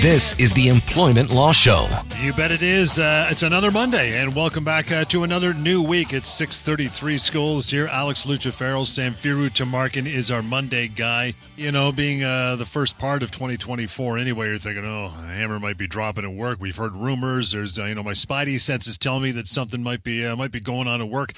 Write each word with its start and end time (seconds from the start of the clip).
This 0.00 0.34
is 0.38 0.52
the 0.52 0.68
Employment 0.68 1.28
Law 1.28 1.50
Show. 1.50 1.84
You 2.22 2.32
bet 2.32 2.52
it 2.52 2.62
is. 2.62 3.00
Uh, 3.00 3.26
it's 3.32 3.42
another 3.42 3.72
Monday, 3.72 4.16
and 4.22 4.32
welcome 4.32 4.62
back 4.62 4.92
uh, 4.92 5.04
to 5.06 5.24
another 5.24 5.52
new 5.52 5.82
week. 5.82 6.12
It's 6.12 6.30
6:33 6.30 7.16
Schols 7.16 7.72
here. 7.72 7.88
Alex 7.88 8.24
Lucifero, 8.24 8.84
Samfiru 8.84 9.50
Tamarkin 9.50 10.06
is 10.06 10.30
our 10.30 10.40
Monday 10.40 10.86
guy. 10.86 11.34
You 11.56 11.72
know, 11.72 11.90
being 11.90 12.22
uh, 12.22 12.54
the 12.54 12.64
first 12.64 12.96
part 12.96 13.24
of 13.24 13.32
2024. 13.32 14.18
Anyway, 14.18 14.46
you're 14.46 14.58
thinking, 14.58 14.84
oh, 14.84 15.08
Hammer 15.08 15.58
might 15.58 15.76
be 15.76 15.88
dropping 15.88 16.24
at 16.24 16.32
work. 16.32 16.58
We've 16.60 16.76
heard 16.76 16.94
rumors. 16.94 17.50
There's, 17.50 17.76
uh, 17.76 17.86
you 17.86 17.96
know, 17.96 18.04
my 18.04 18.12
Spidey 18.12 18.60
senses 18.60 18.98
tell 18.98 19.18
me 19.18 19.32
that 19.32 19.48
something 19.48 19.82
might 19.82 20.04
be 20.04 20.24
uh, 20.24 20.36
might 20.36 20.52
be 20.52 20.60
going 20.60 20.86
on 20.86 21.00
at 21.00 21.08
work. 21.08 21.32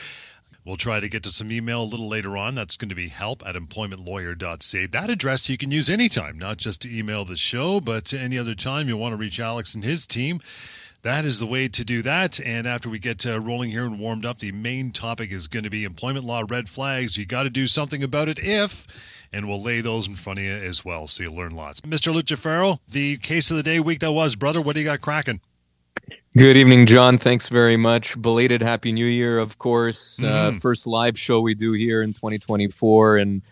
We'll 0.64 0.77
try 0.77 1.00
to 1.00 1.09
get 1.09 1.23
to 1.23 1.30
some 1.30 1.50
email 1.50 1.82
a 1.82 1.84
little 1.84 2.09
later 2.09 2.37
on. 2.37 2.55
That's 2.55 2.77
going 2.77 2.91
to 2.91 2.95
be 2.95 3.09
help 3.09 3.42
at 3.46 3.55
employmentlawyer.ca. 3.55 4.87
That 4.87 5.10
address 5.10 5.48
you 5.48 5.57
can 5.57 5.71
use 5.71 5.88
anytime, 5.88 6.38
not 6.38 6.59
just 6.59 6.82
to 6.82 6.96
email 6.96 7.24
the 7.24 7.37
show, 7.37 7.80
but 7.80 8.04
to 8.07 8.18
any 8.18 8.38
other 8.38 8.54
time 8.54 8.88
you 8.88 8.96
want 8.96 9.12
to 9.12 9.16
reach 9.16 9.40
Alex 9.40 9.74
and 9.74 9.82
his 9.82 10.07
team. 10.07 10.40
That 11.02 11.24
is 11.24 11.38
the 11.38 11.46
way 11.46 11.66
to 11.66 11.82
do 11.82 12.02
that. 12.02 12.38
And 12.45 12.66
after 12.66 12.90
we 12.90 12.98
get 12.98 13.24
uh, 13.24 13.40
rolling 13.40 13.70
here 13.70 13.87
and 13.87 13.98
warmed 13.98 14.26
up, 14.26 14.38
the 14.38 14.52
main 14.52 14.93
topic 14.93 15.30
is 15.30 15.46
going 15.46 15.65
to 15.65 15.70
be 15.70 15.85
employment 15.85 16.26
law 16.26 16.45
red 16.46 16.68
flags. 16.68 17.16
You 17.16 17.24
got 17.24 17.45
to 17.45 17.51
do 17.51 17.66
something 17.66 18.02
about 18.02 18.29
it 18.29 18.38
if, 18.38 18.87
and 19.32 19.48
we'll 19.48 19.63
lay 19.63 19.80
those 19.80 20.07
in 20.07 20.15
front 20.15 20.40
of 20.40 20.45
you 20.45 20.52
as 20.52 20.85
well, 20.85 21.09
so 21.09 21.23
you'll 21.23 21.37
learn 21.37 21.57
lots. 21.57 21.80
Mr. 21.80 22.13
Lucifero, 22.13 22.80
the 22.87 23.16
case 23.16 23.51
of 23.51 23.57
the 23.57 23.63
day, 23.63 23.80
week 23.80 24.01
that 24.01 24.13
was, 24.13 24.37
brother, 24.37 24.60
what 24.60 24.74
do 24.74 24.80
you 24.80 24.85
got 24.87 25.01
cracking? 25.01 25.40
Good 26.37 26.57
evening, 26.57 26.87
John. 26.87 27.19
Thanks 27.19 27.49
very 27.49 27.77
much. 27.77 28.21
Belated 28.21 28.63
Happy 28.63 28.93
New 28.93 29.07
Year, 29.07 29.38
of 29.38 29.59
course. 29.59 30.23
Uh, 30.23 30.52
first 30.60 30.87
live 30.87 31.19
show 31.19 31.41
we 31.41 31.55
do 31.55 31.73
here 31.73 32.02
in 32.02 32.13
2024. 32.13 33.16
And, 33.19 33.43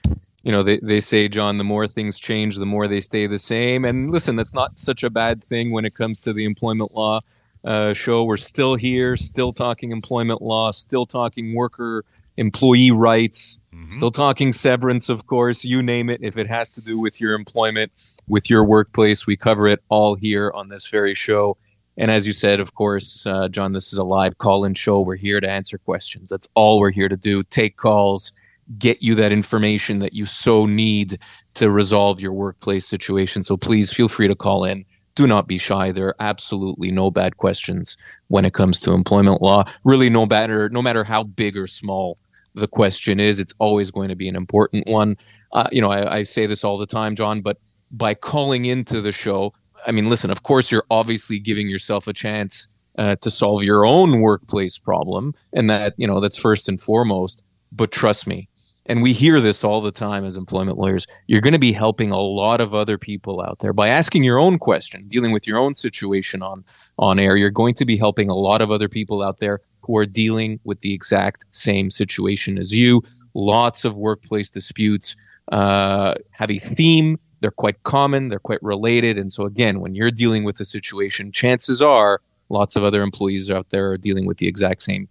you 0.45 0.53
know, 0.53 0.63
they, 0.63 0.79
they 0.79 1.01
say, 1.01 1.29
John, 1.29 1.59
the 1.59 1.65
more 1.65 1.89
things 1.89 2.21
change, 2.21 2.57
the 2.57 2.67
more 2.67 2.87
they 2.87 3.01
stay 3.01 3.27
the 3.27 3.39
same. 3.39 3.85
And 3.85 4.13
listen, 4.13 4.37
that's 4.37 4.55
not 4.55 4.79
such 4.79 5.03
a 5.03 5.11
bad 5.11 5.43
thing 5.43 5.73
when 5.73 5.85
it 5.85 5.95
comes 5.95 6.21
to 6.21 6.33
the 6.33 6.45
employment 6.45 6.95
law 6.95 7.21
uh, 7.65 7.95
show. 7.95 8.23
We're 8.23 8.37
still 8.37 8.77
here, 8.77 9.17
still 9.17 9.53
talking 9.53 9.91
employment 9.91 10.41
law, 10.41 10.71
still 10.71 11.05
talking 11.05 11.55
worker 11.57 12.05
employee 12.39 12.93
rights, 12.93 13.59
still 13.91 14.13
talking 14.13 14.53
severance, 14.53 15.09
of 15.09 15.27
course. 15.27 15.65
You 15.65 15.83
name 15.83 16.09
it. 16.09 16.21
If 16.23 16.39
it 16.39 16.47
has 16.47 16.71
to 16.71 16.81
do 16.81 16.99
with 16.99 17.21
your 17.21 17.35
employment, 17.35 17.91
with 18.29 18.49
your 18.49 18.65
workplace, 18.65 19.27
we 19.27 19.37
cover 19.37 19.67
it 19.67 19.83
all 19.89 20.15
here 20.15 20.53
on 20.55 20.69
this 20.69 20.87
very 20.87 21.15
show. 21.15 21.57
And 21.99 22.13
as 22.13 22.27
you 22.27 22.33
said, 22.33 22.61
of 22.61 22.75
course, 22.75 23.27
uh, 23.27 23.49
John, 23.49 23.73
this 23.73 23.93
is 23.93 23.99
a 23.99 24.05
live 24.05 24.39
call 24.39 24.65
in 24.65 24.75
show. 24.75 25.01
We're 25.01 25.17
here 25.17 25.41
to 25.41 25.51
answer 25.51 25.79
questions. 25.79 26.31
That's 26.31 26.49
all 26.55 26.79
we're 26.79 26.93
here 26.93 27.09
to 27.09 27.17
do. 27.17 27.43
Take 27.43 27.77
calls, 27.77 28.31
get 28.79 29.03
you 29.03 29.17
that 29.17 29.33
information 29.33 29.99
that 29.99 30.13
you 30.13 30.25
so 30.25 30.65
need 30.65 31.19
to 31.55 31.71
resolve 31.71 32.21
your 32.21 32.33
workplace 32.33 32.87
situation. 32.87 33.43
So 33.43 33.57
please 33.57 33.93
feel 33.93 34.09
free 34.09 34.29
to 34.29 34.37
call 34.37 34.65
in. 34.65 34.85
Do 35.17 35.27
not 35.27 35.49
be 35.49 35.59
shy. 35.59 35.91
There 35.91 36.07
are 36.07 36.17
absolutely 36.21 36.93
no 36.93 37.11
bad 37.11 37.37
questions 37.37 37.97
when 38.29 38.45
it 38.45 38.55
comes 38.55 38.79
to 38.81 38.93
employment 38.93 39.43
law. 39.43 39.65
Really, 39.83 40.09
no 40.09 40.25
matter 40.25 40.69
no 40.69 40.81
matter 40.81 41.03
how 41.03 41.25
big 41.25 41.57
or 41.57 41.67
small 41.67 42.17
the 42.55 42.69
question 42.69 43.19
is, 43.19 43.41
it's 43.41 43.55
always 43.59 43.91
going 43.91 44.09
to 44.09 44.15
be 44.15 44.29
an 44.29 44.37
important 44.37 44.87
one. 44.87 45.17
Uh, 45.53 45.69
you 45.73 45.81
know, 45.81 45.91
I, 45.91 46.19
I 46.19 46.23
say 46.23 46.47
this 46.47 46.63
all 46.63 46.79
the 46.79 46.87
time, 46.87 47.17
John, 47.17 47.41
but 47.41 47.59
by 47.91 48.15
calling 48.15 48.67
into 48.67 49.01
the 49.01 49.11
show, 49.11 49.53
I 49.89 49.93
mean, 49.93 50.11
listen, 50.11 50.31
of 50.31 50.43
course, 50.43 50.71
you're 50.71 50.85
obviously 50.91 51.39
giving 51.39 51.69
yourself 51.69 52.07
a 52.07 52.13
chance 52.13 52.69
uh, 52.99 53.17
to 53.17 53.31
solve 53.31 53.63
your 53.63 53.87
own 53.87 54.21
workplace 54.21 54.77
problem. 54.77 55.35
And 55.55 55.71
that, 55.71 55.95
you 55.97 56.07
know, 56.07 56.21
that's 56.21 56.37
first 56.37 56.69
and 56.69 56.81
foremost. 56.81 57.43
But 57.73 57.91
trust 57.91 58.27
me, 58.27 58.49
and 58.87 59.03
we 59.03 59.13
hear 59.13 59.41
this 59.41 59.65
all 59.65 59.81
the 59.81 59.93
time 59.93 60.25
as 60.25 60.37
employment 60.37 60.79
lawyers, 60.79 61.07
you're 61.27 61.41
going 61.41 61.53
to 61.53 61.59
be 61.59 61.73
helping 61.73 62.11
a 62.11 62.21
lot 62.21 62.61
of 62.61 62.75
other 62.75 62.99
people 62.99 63.41
out 63.41 63.59
there 63.61 63.73
by 63.73 63.89
asking 63.89 64.25
your 64.25 64.39
own 64.39 64.59
question, 64.59 65.07
dealing 65.09 65.33
with 65.33 65.47
your 65.47 65.59
own 65.59 65.75
situation 65.75 66.43
on, 66.43 66.65
on 66.99 67.19
air. 67.19 67.37
You're 67.37 67.51
going 67.51 67.75
to 67.75 67.85
be 67.85 67.97
helping 67.97 68.29
a 68.29 68.35
lot 68.35 68.61
of 68.61 68.71
other 68.71 68.89
people 68.89 69.23
out 69.23 69.41
there 69.41 69.61
who 69.83 69.97
are 69.97 70.07
dealing 70.07 70.61
with 70.65 70.81
the 70.81 70.93
exact 70.93 71.45
same 71.51 71.91
situation 71.91 72.59
as 72.59 72.73
you. 72.73 73.03
Lots 73.35 73.85
of 73.85 73.97
workplace 73.97 74.51
disputes 74.51 75.17
uh, 75.53 76.15
have 76.31 76.51
a 76.51 76.59
theme 76.59 77.19
they're 77.41 77.51
quite 77.51 77.83
common, 77.85 78.29
they're 78.29 78.39
quite 78.39 78.63
related. 78.63 79.19
And 79.19 79.33
so, 79.33 79.45
again, 79.45 79.81
when 79.81 79.95
you're 79.95 80.11
dealing 80.11 80.45
with 80.45 80.61
a 80.61 80.65
situation, 80.65 81.33
chances 81.33 81.81
are 81.81 82.21
lots 82.49 82.77
of 82.77 82.85
other 82.85 83.03
employees 83.03 83.51
out 83.51 83.71
there 83.71 83.91
are 83.91 83.99
dealing 83.99 84.27
with 84.27 84.39
the 84.39 84.49
exact 84.49 84.83
same 84.83 85.09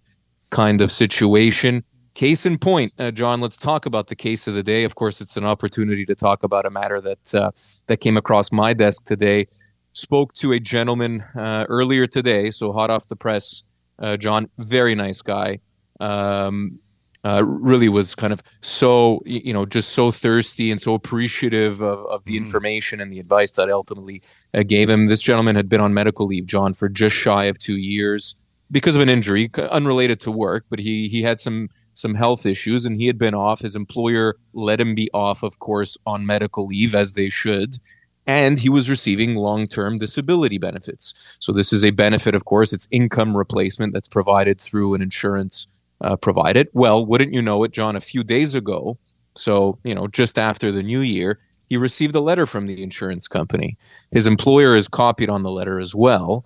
kind 0.50 0.80
of 0.80 0.90
situation. 0.90 1.84
Case 2.14 2.44
in 2.44 2.58
point, 2.58 2.92
uh, 2.98 3.12
John, 3.12 3.40
let's 3.40 3.56
talk 3.56 3.86
about 3.86 4.08
the 4.08 4.16
case 4.16 4.48
of 4.48 4.54
the 4.54 4.62
day. 4.62 4.82
Of 4.82 4.96
course, 4.96 5.20
it's 5.20 5.36
an 5.36 5.44
opportunity 5.44 6.04
to 6.06 6.14
talk 6.16 6.42
about 6.42 6.66
a 6.66 6.70
matter 6.70 7.00
that 7.00 7.34
uh, 7.34 7.50
that 7.86 7.98
came 7.98 8.16
across 8.16 8.50
my 8.50 8.72
desk 8.72 9.04
today. 9.04 9.46
Spoke 9.92 10.34
to 10.34 10.52
a 10.52 10.60
gentleman 10.60 11.22
uh, 11.36 11.64
earlier 11.68 12.06
today, 12.06 12.50
so 12.50 12.72
hot 12.72 12.90
off 12.90 13.06
the 13.08 13.16
press. 13.16 13.62
Uh, 14.00 14.16
John, 14.16 14.48
very 14.58 14.94
nice 14.94 15.22
guy. 15.22 15.60
Um, 16.00 16.80
uh, 17.24 17.42
really 17.44 17.88
was 17.88 18.14
kind 18.14 18.32
of 18.32 18.42
so 18.60 19.20
you 19.26 19.52
know 19.52 19.66
just 19.66 19.90
so 19.90 20.12
thirsty 20.12 20.70
and 20.70 20.80
so 20.80 20.94
appreciative 20.94 21.80
of, 21.80 22.06
of 22.06 22.24
the 22.24 22.36
information 22.36 23.00
and 23.00 23.10
the 23.10 23.18
advice 23.18 23.52
that 23.52 23.68
I 23.68 23.72
ultimately 23.72 24.22
uh, 24.54 24.62
gave 24.62 24.88
him. 24.88 25.06
This 25.06 25.20
gentleman 25.20 25.56
had 25.56 25.68
been 25.68 25.80
on 25.80 25.92
medical 25.92 26.26
leave, 26.26 26.46
John, 26.46 26.74
for 26.74 26.88
just 26.88 27.16
shy 27.16 27.44
of 27.44 27.58
two 27.58 27.76
years 27.76 28.34
because 28.70 28.94
of 28.94 29.02
an 29.02 29.08
injury 29.08 29.50
unrelated 29.56 30.20
to 30.20 30.30
work, 30.30 30.64
but 30.70 30.78
he 30.78 31.08
he 31.08 31.22
had 31.22 31.40
some 31.40 31.68
some 31.98 32.14
health 32.14 32.46
issues 32.46 32.84
and 32.84 32.96
he 32.96 33.06
had 33.06 33.18
been 33.18 33.34
off. 33.34 33.60
His 33.60 33.74
employer 33.74 34.36
let 34.52 34.80
him 34.80 34.94
be 34.94 35.10
off, 35.12 35.42
of 35.42 35.58
course, 35.58 35.98
on 36.06 36.24
medical 36.24 36.66
leave 36.66 36.94
as 36.94 37.14
they 37.14 37.28
should. 37.28 37.78
And 38.24 38.60
he 38.60 38.68
was 38.68 38.88
receiving 38.88 39.34
long 39.34 39.66
term 39.66 39.98
disability 39.98 40.58
benefits. 40.58 41.14
So, 41.40 41.50
this 41.50 41.72
is 41.72 41.82
a 41.82 41.90
benefit, 41.90 42.34
of 42.34 42.44
course, 42.44 42.72
it's 42.72 42.86
income 42.90 43.36
replacement 43.36 43.94
that's 43.94 44.06
provided 44.06 44.60
through 44.60 44.94
an 44.94 45.02
insurance 45.02 45.66
uh, 46.00 46.16
provided. 46.16 46.68
Well, 46.72 47.04
wouldn't 47.04 47.32
you 47.32 47.42
know 47.42 47.62
it, 47.64 47.72
John, 47.72 47.96
a 47.96 48.00
few 48.00 48.22
days 48.22 48.54
ago, 48.54 48.98
so, 49.38 49.78
you 49.84 49.94
know, 49.94 50.08
just 50.08 50.38
after 50.38 50.72
the 50.72 50.82
new 50.82 51.00
year, 51.00 51.38
he 51.68 51.76
received 51.76 52.14
a 52.14 52.20
letter 52.20 52.46
from 52.46 52.66
the 52.66 52.82
insurance 52.82 53.28
company. 53.28 53.76
His 54.10 54.26
employer 54.26 54.74
is 54.74 54.88
copied 54.88 55.30
on 55.30 55.42
the 55.42 55.50
letter 55.50 55.78
as 55.78 55.94
well, 55.94 56.44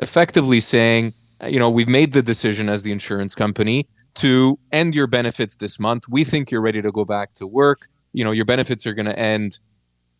effectively 0.00 0.60
saying, 0.60 1.14
uh, 1.42 1.46
you 1.46 1.58
know, 1.58 1.70
we've 1.70 1.88
made 1.88 2.12
the 2.12 2.22
decision 2.22 2.68
as 2.68 2.82
the 2.82 2.92
insurance 2.92 3.34
company 3.34 3.88
to 4.16 4.58
end 4.72 4.94
your 4.94 5.06
benefits 5.06 5.56
this 5.56 5.78
month. 5.78 6.08
We 6.08 6.24
think 6.24 6.50
you're 6.50 6.60
ready 6.60 6.82
to 6.82 6.92
go 6.92 7.04
back 7.04 7.34
to 7.34 7.46
work. 7.46 7.88
You 8.12 8.24
know, 8.24 8.32
your 8.32 8.44
benefits 8.44 8.86
are 8.86 8.94
going 8.94 9.06
to 9.06 9.18
end 9.18 9.58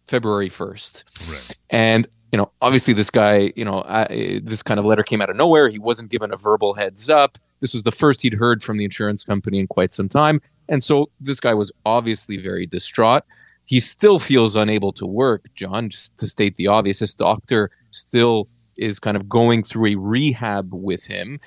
February 0.09 0.51
1st. 0.51 1.05
Right. 1.29 1.57
And 1.71 2.09
you 2.33 2.39
know, 2.39 2.51
obviously, 2.61 2.95
this 2.95 3.11
guy, 3.11 3.53
you 3.55 3.65
know, 3.65 3.83
uh, 3.83 4.09
this 4.43 4.61
kind 4.61 4.81
of 4.81 4.85
letter 4.85 5.05
came 5.05 5.23
out 5.23 5.31
of 5.31 5.37
nowhere. 5.37 5.69
He 5.69 5.79
wasn't 5.79 6.11
given 6.11 6.33
a 6.33 6.37
verbal 6.37 6.75
heads 6.75 7.09
up. 7.09 7.39
This 7.65 7.73
was 7.73 7.85
the 7.85 7.93
first 7.93 8.21
he'd 8.21 8.35
heard 8.35 8.63
from 8.63 8.77
the 8.77 8.85
insurance 8.85 9.25
company 9.25 9.59
in 9.59 9.67
quite 9.67 9.91
some 9.91 10.07
time, 10.07 10.43
and 10.69 10.85
so 10.85 11.09
this 11.19 11.41
guy 11.41 11.55
was 11.55 11.73
obviously 11.87 12.37
very 12.37 12.67
distraught. 12.67 13.23
He 13.65 13.81
still 13.81 14.19
feels 14.19 14.55
unable 14.55 14.93
to 14.93 15.07
work, 15.07 15.47
John. 15.55 15.89
Just 15.89 16.19
to 16.19 16.27
state 16.27 16.57
the 16.57 16.67
obvious, 16.67 16.99
his 16.99 17.15
doctor 17.15 17.71
still 17.91 18.49
is 18.77 18.99
kind 18.99 19.17
of 19.17 19.31
going 19.31 19.63
through 19.63 19.93
a 19.93 19.95
rehab 19.95 20.75
with 20.75 21.05
him. 21.05 21.41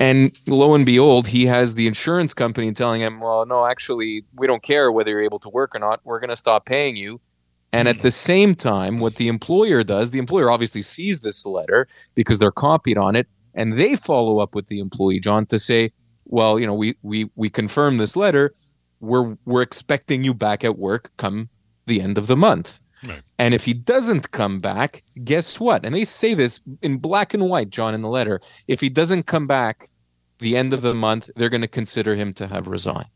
And 0.00 0.34
lo 0.46 0.74
and 0.74 0.86
behold, 0.86 1.26
he 1.26 1.44
has 1.44 1.74
the 1.74 1.86
insurance 1.86 2.32
company 2.32 2.72
telling 2.72 3.02
him, 3.02 3.20
well, 3.20 3.44
no, 3.44 3.66
actually, 3.66 4.24
we 4.34 4.46
don't 4.46 4.62
care 4.62 4.90
whether 4.90 5.10
you're 5.10 5.20
able 5.20 5.40
to 5.40 5.50
work 5.50 5.74
or 5.74 5.80
not. 5.80 6.00
We're 6.02 6.18
going 6.18 6.30
to 6.30 6.36
stop 6.36 6.64
paying 6.64 6.96
you. 6.96 7.20
And 7.74 7.88
at 7.88 8.00
the 8.00 8.10
same 8.10 8.54
time, 8.54 8.96
what 8.96 9.16
the 9.16 9.28
employer 9.28 9.84
does, 9.84 10.12
the 10.12 10.18
employer 10.18 10.50
obviously 10.50 10.80
sees 10.80 11.20
this 11.20 11.44
letter 11.44 11.88
because 12.14 12.38
they're 12.38 12.50
copied 12.50 12.96
on 12.96 13.16
it, 13.16 13.28
and 13.54 13.78
they 13.78 13.96
follow 13.96 14.38
up 14.38 14.54
with 14.54 14.66
the 14.68 14.80
employee, 14.80 15.20
John, 15.20 15.46
to 15.46 15.58
say, 15.58 15.92
well, 16.24 16.58
you 16.58 16.66
know, 16.66 16.74
we 16.74 16.96
we 17.02 17.30
we 17.34 17.50
confirm 17.50 17.98
this 17.98 18.16
letter. 18.16 18.52
We're 19.00 19.36
we're 19.44 19.62
expecting 19.62 20.24
you 20.24 20.34
back 20.34 20.64
at 20.64 20.78
work 20.78 21.10
come 21.16 21.48
the 21.86 22.00
end 22.00 22.18
of 22.18 22.26
the 22.26 22.36
month. 22.36 22.80
Right. 23.04 23.22
And 23.38 23.52
if 23.52 23.64
he 23.64 23.74
doesn't 23.74 24.30
come 24.30 24.60
back, 24.60 25.02
guess 25.24 25.58
what? 25.58 25.84
And 25.84 25.94
they 25.94 26.04
say 26.04 26.34
this 26.34 26.60
in 26.82 26.98
black 26.98 27.34
and 27.34 27.48
white, 27.48 27.70
John, 27.70 27.94
in 27.94 28.02
the 28.02 28.08
letter. 28.08 28.40
If 28.68 28.80
he 28.80 28.88
doesn't 28.88 29.24
come 29.24 29.46
back 29.46 29.90
the 30.38 30.56
end 30.56 30.72
of 30.72 30.82
the 30.82 30.94
month, 30.94 31.28
they're 31.34 31.48
going 31.48 31.62
to 31.62 31.68
consider 31.68 32.14
him 32.14 32.32
to 32.34 32.46
have 32.46 32.68
resigned. 32.68 33.08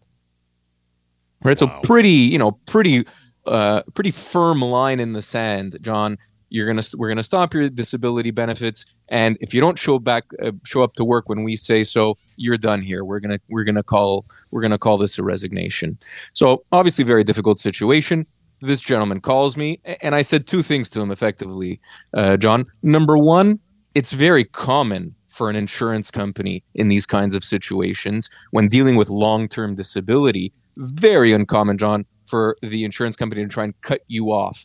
Right. 1.43 1.61
Wow. 1.61 1.81
So 1.81 1.87
pretty, 1.87 2.11
you 2.11 2.39
know, 2.39 2.59
pretty, 2.67 3.07
uh, 3.47 3.83
pretty 3.95 4.11
firm 4.11 4.61
line 4.61 4.99
in 4.99 5.13
the 5.13 5.23
sand, 5.23 5.79
John. 5.83 6.19
You're 6.49 6.67
gonna 6.67 6.83
we're 6.95 7.09
gonna 7.09 7.23
stop 7.23 7.55
your 7.55 7.69
disability 7.69 8.31
benefits, 8.31 8.87
and 9.09 9.37
if 9.41 9.53
you 9.53 9.61
don't 9.61 9.79
show 9.79 9.99
back 9.99 10.25
uh, 10.43 10.53
show 10.65 10.83
up 10.83 10.95
to 10.95 11.05
work 11.05 11.29
when 11.29 11.43
we 11.43 11.57
say 11.57 11.83
so, 11.83 12.17
you're 12.37 12.57
done 12.57 12.83
here. 12.83 13.05
We're 13.05 13.21
gonna 13.21 13.41
we're 13.49 13.65
gonna 13.65 13.83
call 13.83 14.25
we're 14.51 14.63
gonna 14.63 14.79
call 14.79 14.97
this 14.97 15.19
a 15.19 15.25
resignation. 15.25 15.99
So 16.35 16.65
obviously, 16.71 17.05
very 17.05 17.25
difficult 17.25 17.59
situation. 17.59 18.27
This 18.61 18.81
gentleman 18.81 19.21
calls 19.21 19.57
me, 19.57 19.81
and 20.01 20.15
I 20.15 20.23
said 20.23 20.47
two 20.47 20.63
things 20.63 20.89
to 20.91 21.01
him 21.01 21.11
effectively, 21.11 21.81
uh, 22.15 22.37
John. 22.37 22.67
Number 22.83 23.19
one, 23.19 23.59
it's 23.95 24.13
very 24.13 24.45
common 24.45 25.15
for 25.29 25.51
an 25.51 25.57
insurance 25.57 26.11
company 26.11 26.65
in 26.75 26.89
these 26.89 27.07
kinds 27.07 27.35
of 27.35 27.45
situations 27.45 28.31
when 28.53 28.69
dealing 28.69 28.97
with 28.97 29.11
long 29.11 29.49
term 29.49 29.75
disability. 29.75 30.53
Very 30.77 31.33
uncommon, 31.33 31.77
John, 31.77 32.07
for 32.27 32.57
the 32.63 32.85
insurance 32.85 33.17
company 33.17 33.43
to 33.43 33.49
try 33.49 33.65
and 33.65 33.81
cut 33.83 34.03
you 34.07 34.27
off 34.31 34.65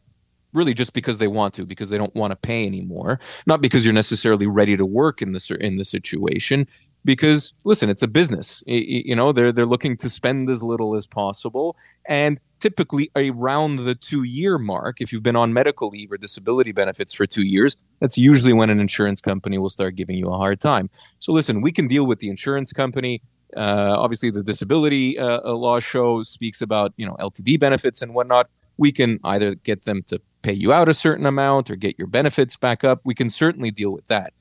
really 0.54 0.74
just 0.74 0.94
because 0.94 1.18
they 1.18 1.28
want 1.28 1.54
to 1.56 1.66
because 1.66 1.90
they 1.90 1.98
don't 1.98 2.16
want 2.16 2.32
to 2.32 2.36
pay 2.36 2.66
anymore. 2.66 3.20
Not 3.46 3.62
because 3.62 3.86
you're 3.86 3.94
necessarily 3.94 4.48
ready 4.48 4.78
to 4.78 4.86
work 4.86 5.22
in 5.22 5.34
the 5.34 5.58
in 5.60 5.78
the 5.78 5.86
situation 5.86 6.68
because 7.06 7.54
listen 7.64 7.90
it's 7.90 8.04
a 8.04 8.08
business. 8.08 8.64
You 8.66 9.16
know 9.16 9.32
they're 9.32 9.52
they're 9.52 9.66
looking 9.66 9.98
to 9.98 10.10
spend 10.10 10.50
as 10.50 10.62
little 10.62 10.96
as 10.96 11.08
possible 11.08 11.76
and 12.08 12.40
typically 12.60 13.12
around 13.16 13.78
the 13.86 13.96
2 13.96 14.24
year 14.24 14.58
mark 14.58 15.02
if 15.02 15.12
you've 15.12 15.24
been 15.24 15.36
on 15.36 15.54
medical 15.54 15.90
leave 15.90 16.12
or 16.12 16.18
disability 16.18 16.72
benefits 16.72 17.14
for 17.14 17.26
2 17.26 17.44
years 17.44 17.76
that's 18.00 18.18
usually 18.18 18.54
when 18.54 18.70
an 18.70 18.80
insurance 18.80 19.22
company 19.22 19.58
will 19.58 19.70
start 19.70 19.96
giving 19.96 20.16
you 20.16 20.28
a 20.28 20.38
hard 20.38 20.60
time. 20.60 20.90
So 21.20 21.32
listen 21.32 21.62
we 21.62 21.72
can 21.72 21.88
deal 21.88 22.06
with 22.06 22.20
the 22.20 22.30
insurance 22.30 22.72
company. 22.72 23.22
Uh, 23.56 23.96
obviously 23.98 24.30
the 24.32 24.44
disability 24.44 25.20
uh, 25.20 25.42
law 25.52 25.80
show 25.80 26.24
speaks 26.24 26.62
about 26.62 26.94
you 26.98 27.06
know 27.06 27.16
ltd 27.20 27.60
benefits 27.60 28.02
and 28.02 28.14
whatnot. 28.14 28.48
We 28.78 28.92
can 28.92 29.20
either 29.24 29.56
get 29.56 29.86
them 29.86 30.04
to 30.08 30.22
pay 30.42 30.54
you 30.54 30.74
out 30.74 30.90
a 30.90 30.94
certain 30.94 31.26
amount 31.26 31.70
or 31.70 31.76
get 31.76 31.98
your 31.98 32.08
benefits 32.08 32.56
back 32.56 32.84
up. 32.84 33.02
We 33.04 33.16
can 33.16 33.30
certainly 33.30 33.72
deal 33.72 33.92
with 33.92 34.08
that. 34.08 34.34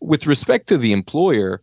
With 0.00 0.26
respect 0.26 0.68
to 0.68 0.78
the 0.78 0.92
employer, 0.92 1.62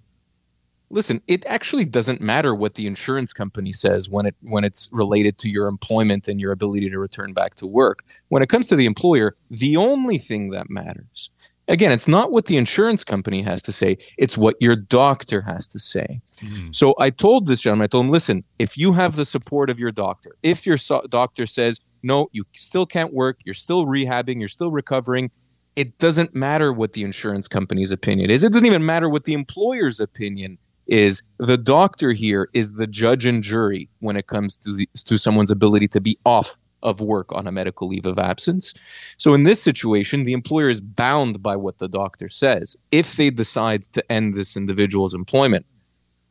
listen, 0.90 1.22
it 1.28 1.46
actually 1.46 1.86
doesn't 1.86 2.22
matter 2.22 2.56
what 2.56 2.76
the 2.76 2.88
insurance 2.88 3.34
company 3.34 3.72
says 3.72 4.10
when 4.10 4.26
it 4.26 4.36
when 4.42 4.64
it's 4.64 4.90
related 4.92 5.38
to 5.40 5.50
your 5.50 5.68
employment 5.68 6.28
and 6.28 6.40
your 6.40 6.52
ability 6.52 6.90
to 6.90 7.00
return 7.00 7.34
back 7.34 7.56
to 7.56 7.68
work. 7.68 8.04
When 8.30 8.42
it 8.42 8.50
comes 8.50 8.68
to 8.68 8.76
the 8.76 8.86
employer, 8.86 9.36
the 9.50 9.78
only 9.78 10.18
thing 10.18 10.52
that 10.52 10.70
matters 10.70 11.30
again, 11.70 11.92
it's 11.92 12.08
not 12.08 12.32
what 12.32 12.48
the 12.48 12.58
insurance 12.58 13.04
company 13.04 13.42
has 13.44 13.62
to 13.62 13.72
say, 13.72 13.98
it's 14.18 14.38
what 14.38 14.56
your 14.60 14.76
doctor 14.76 15.42
has 15.42 15.68
to 15.68 15.80
say. 15.80 16.20
Mm. 16.42 16.76
So 16.76 16.96
I 17.00 17.12
told 17.12 17.46
this 17.46 17.62
gentleman, 17.62 17.86
I 17.86 17.88
told 17.88 18.06
him, 18.06 18.12
listen, 18.12 18.44
if 18.58 18.78
you 18.78 18.94
have 18.94 19.16
the 19.16 19.24
support 19.24 19.70
of 19.70 19.80
your 19.80 19.92
doctor, 19.92 20.36
if 20.44 20.66
your 20.66 20.78
so- 20.78 21.06
doctor 21.10 21.46
says, 21.46 21.80
no, 22.04 22.30
you 22.32 22.46
still 22.56 22.86
can't 22.86 23.14
work, 23.14 23.40
you're 23.46 23.54
still 23.54 23.86
rehabbing, 23.86 24.40
you're 24.40 24.48
still 24.48 24.72
recovering, 24.72 25.32
it 25.76 25.98
doesn't 26.00 26.36
matter 26.36 26.74
what 26.74 26.94
the 26.94 27.04
insurance 27.04 27.48
company's 27.48 27.92
opinion 27.92 28.30
is. 28.30 28.44
It 28.44 28.52
doesn't 28.52 28.66
even 28.66 28.86
matter 28.86 29.08
what 29.10 29.24
the 29.24 29.34
employer's 29.34 30.00
opinion 30.00 30.58
is. 30.88 31.22
The 31.38 31.58
doctor 31.58 32.12
here 32.12 32.50
is 32.54 32.74
the 32.74 32.88
judge 32.88 33.26
and 33.26 33.42
jury 33.42 33.90
when 34.00 34.18
it 34.18 34.28
comes 34.28 34.56
to, 34.58 34.76
the, 34.76 34.90
to 35.06 35.18
someone's 35.18 35.52
ability 35.52 35.88
to 35.90 36.02
be 36.02 36.18
off 36.26 36.58
of 36.84 37.02
work 37.02 37.32
on 37.32 37.48
a 37.48 37.52
medical 37.52 37.88
leave 37.88 38.06
of 38.06 38.18
absence. 38.18 38.74
So 39.18 39.34
in 39.34 39.44
this 39.44 39.62
situation, 39.62 40.24
the 40.24 40.34
employer 40.34 40.70
is 40.70 40.82
bound 40.82 41.44
by 41.44 41.56
what 41.56 41.78
the 41.78 41.88
doctor 41.88 42.30
says. 42.30 42.76
If 42.92 43.16
they 43.16 43.30
decide 43.30 43.84
to 43.94 44.12
end 44.12 44.36
this 44.36 44.56
individual's 44.56 45.14
employment, 45.14 45.66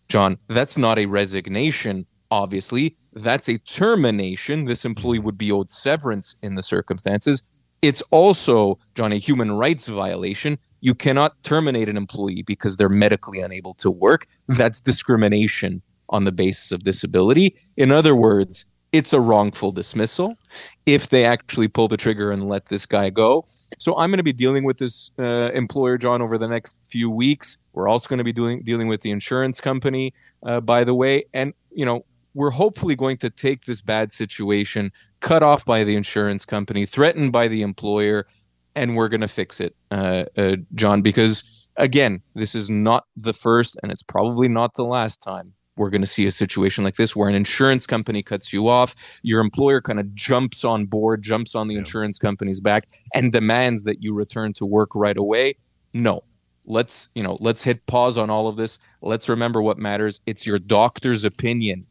John, 0.09 0.39
that's 0.49 0.79
not 0.79 0.99
a 0.99 1.07
resignation, 1.07 2.07
obviously. 2.31 2.97
That's 3.23 3.49
a 3.49 3.59
termination. 3.59 4.67
This 4.67 4.85
employee 4.85 5.19
would 5.19 5.39
be 5.39 5.51
owed 5.51 5.71
severance 5.71 6.37
in 6.43 6.55
the 6.55 6.63
circumstances. 6.63 7.43
It's 7.83 8.03
also, 8.11 8.79
John, 8.95 9.13
a 9.13 9.19
human 9.19 9.53
rights 9.53 9.87
violation. 9.87 10.59
You 10.81 10.95
cannot 10.95 11.43
terminate 11.43 11.89
an 11.89 11.97
employee 11.97 12.43
because 12.43 12.77
they're 12.77 12.89
medically 12.89 13.41
unable 13.41 13.75
to 13.75 13.91
work. 13.91 14.27
That's 14.49 14.81
discrimination 14.81 15.83
on 16.09 16.25
the 16.25 16.33
basis 16.33 16.73
of 16.73 16.85
disability. 16.85 17.57
In 17.77 17.91
other 17.93 18.15
words, 18.15 18.65
it's 18.93 19.13
a 19.13 19.21
wrongful 19.21 19.73
dismissal 19.73 20.39
if 20.87 21.11
they 21.11 21.25
actually 21.25 21.69
pull 21.69 21.89
the 21.89 21.97
trigger 21.97 22.33
and 22.33 22.49
let 22.49 22.67
this 22.67 22.87
guy 22.87 23.11
go. 23.11 23.47
So 23.79 23.97
I'm 23.99 24.11
going 24.11 24.19
to 24.19 24.25
be 24.25 24.33
dealing 24.33 24.65
with 24.65 24.79
this 24.79 25.11
uh, 25.19 25.51
employer, 25.53 25.99
John, 25.99 26.23
over 26.23 26.39
the 26.39 26.49
next 26.49 26.79
few 26.89 27.11
weeks. 27.11 27.59
We're 27.75 27.89
also 27.89 28.09
going 28.09 28.19
to 28.19 28.25
be 28.25 28.33
doing 28.33 28.63
dealing 28.63 28.89
with 28.89 29.03
the 29.03 29.11
insurance 29.11 29.61
company, 29.61 30.15
uh, 30.47 30.61
by 30.61 30.85
the 30.85 30.95
way, 30.95 31.27
and 31.35 31.53
you 31.71 31.85
know 31.85 32.07
we're 32.35 32.51
hopefully 32.51 32.95
going 32.95 33.19
to 33.19 33.31
take 33.31 33.65
this 33.65 33.81
bad 33.81 34.13
situation, 34.13 34.93
cut 35.21 35.43
off 35.43 35.65
by 35.65 35.85
the 35.85 35.97
insurance 35.97 36.45
company, 36.45 36.87
threatened 36.87 37.33
by 37.33 37.49
the 37.49 37.63
employer, 37.63 38.27
and 38.75 38.97
we're 38.97 39.09
going 39.09 39.21
to 39.21 39.29
fix 39.29 39.61
it, 39.61 39.75
uh, 39.91 40.25
uh, 40.37 40.57
John. 40.75 41.03
Because 41.03 41.43
again, 41.77 42.23
this 42.35 42.55
is 42.55 42.71
not 42.71 43.05
the 43.17 43.33
first, 43.33 43.77
and 43.83 43.91
it's 43.91 44.03
probably 44.03 44.49
not 44.49 44.75
the 44.75 44.85
last 44.85 45.23
time 45.23 45.55
we're 45.79 45.91
going 45.91 46.03
to 46.03 46.07
see 46.07 46.27
a 46.27 46.31
situation 46.31 46.85
like 46.85 46.97
this 46.97 47.17
where 47.17 47.29
an 47.29 47.35
insurance 47.35 47.87
company 47.87 48.23
cuts 48.23 48.53
you 48.53 48.69
off, 48.69 48.95
your 49.23 49.41
employer 49.41 49.81
kind 49.81 50.01
of 50.01 50.15
jumps 50.15 50.65
on 50.65 50.87
board, 50.87 51.23
jumps 51.23 51.55
on 51.55 51.69
the 51.69 51.75
yeah. 51.75 51.81
insurance 51.81 52.19
company's 52.19 52.61
back, 52.61 52.89
and 53.15 53.33
demands 53.33 53.85
that 53.85 54.03
you 54.03 54.13
return 54.13 54.53
to 54.55 54.67
work 54.67 54.91
right 54.95 55.17
away. 55.17 55.57
No. 55.95 56.25
Let's, 56.67 57.09
you 57.15 57.23
know, 57.23 57.39
let's 57.41 57.63
hit 57.63 57.87
pause 57.87 58.19
on 58.19 58.29
all 58.29 58.47
of 58.47 58.57
this. 58.57 58.77
Let's 59.01 59.29
remember 59.29 59.63
what 59.63 59.79
matters. 59.79 60.21
It's 60.27 60.47
your 60.47 60.59
doctor's 60.59 61.25
opinion 61.25 61.87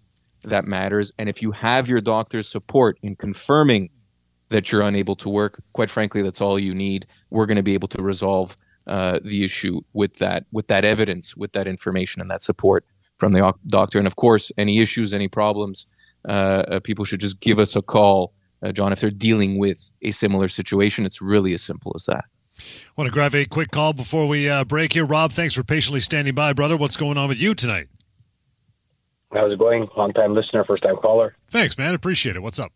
that 0.50 0.66
matters. 0.66 1.12
And 1.18 1.30
if 1.30 1.42
you 1.42 1.52
have 1.52 1.88
your 1.88 2.02
doctor's 2.02 2.48
support 2.48 2.98
in 3.02 3.16
confirming 3.16 3.90
that 4.50 4.72
you're 4.72 4.82
unable 4.82 5.16
to 5.18 5.30
work, 5.30 5.62
quite 5.74 5.90
frankly, 5.90 6.22
that's 6.22 6.42
all 6.42 6.58
you 6.58 6.74
need. 6.74 7.06
We're 7.30 7.46
going 7.46 7.58
to 7.58 7.64
be 7.64 7.74
able 7.74 7.90
to 7.90 8.02
resolve 8.02 8.56
uh, 8.88 9.20
the 9.24 9.44
issue 9.44 9.82
with 9.94 10.16
that, 10.18 10.46
with 10.52 10.68
that 10.68 10.86
evidence, 10.86 11.36
with 11.36 11.52
that 11.52 11.68
information, 11.68 12.22
and 12.22 12.32
that 12.32 12.44
support 12.44 12.86
from 13.18 13.34
the 13.34 13.54
doctor. 13.68 13.98
And 13.98 14.08
of 14.08 14.16
course, 14.16 14.52
any 14.58 14.80
issues, 14.80 15.14
any 15.14 15.28
problems, 15.28 15.86
uh, 16.28 16.32
uh, 16.32 16.80
people 16.80 17.04
should 17.04 17.20
just 17.20 17.42
give 17.42 17.60
us 17.60 17.76
a 17.76 17.82
call, 17.82 18.34
uh, 18.64 18.72
John, 18.72 18.94
if 18.94 19.02
they're 19.02 19.10
dealing 19.10 19.58
with 19.58 19.92
a 20.02 20.12
similar 20.12 20.48
situation. 20.48 21.06
It's 21.06 21.22
really 21.22 21.54
as 21.54 21.62
simple 21.62 21.92
as 21.96 22.06
that. 22.06 22.26
I 22.60 22.64
Want 22.96 23.08
to 23.08 23.14
grab 23.14 23.36
a 23.36 23.46
quick 23.46 23.72
call 23.72 23.94
before 23.94 24.28
we 24.28 24.50
uh, 24.50 24.64
break 24.64 24.94
here, 24.94 25.06
Rob? 25.06 25.32
Thanks 25.32 25.54
for 25.54 25.64
patiently 25.64 26.02
standing 26.02 26.34
by, 26.34 26.54
brother. 26.54 26.76
What's 26.76 26.98
going 26.98 27.18
on 27.18 27.28
with 27.30 27.40
you 27.40 27.54
tonight? 27.54 27.88
How's 29.38 29.52
it 29.52 29.60
going? 29.60 29.88
Long 29.96 30.14
time 30.14 30.34
listener, 30.34 30.64
first 30.66 30.84
time 30.84 30.98
caller. 30.98 31.36
Thanks, 31.52 31.78
man. 31.78 31.94
Appreciate 31.94 32.36
it. 32.36 32.42
What's 32.42 32.60
up? 32.60 32.72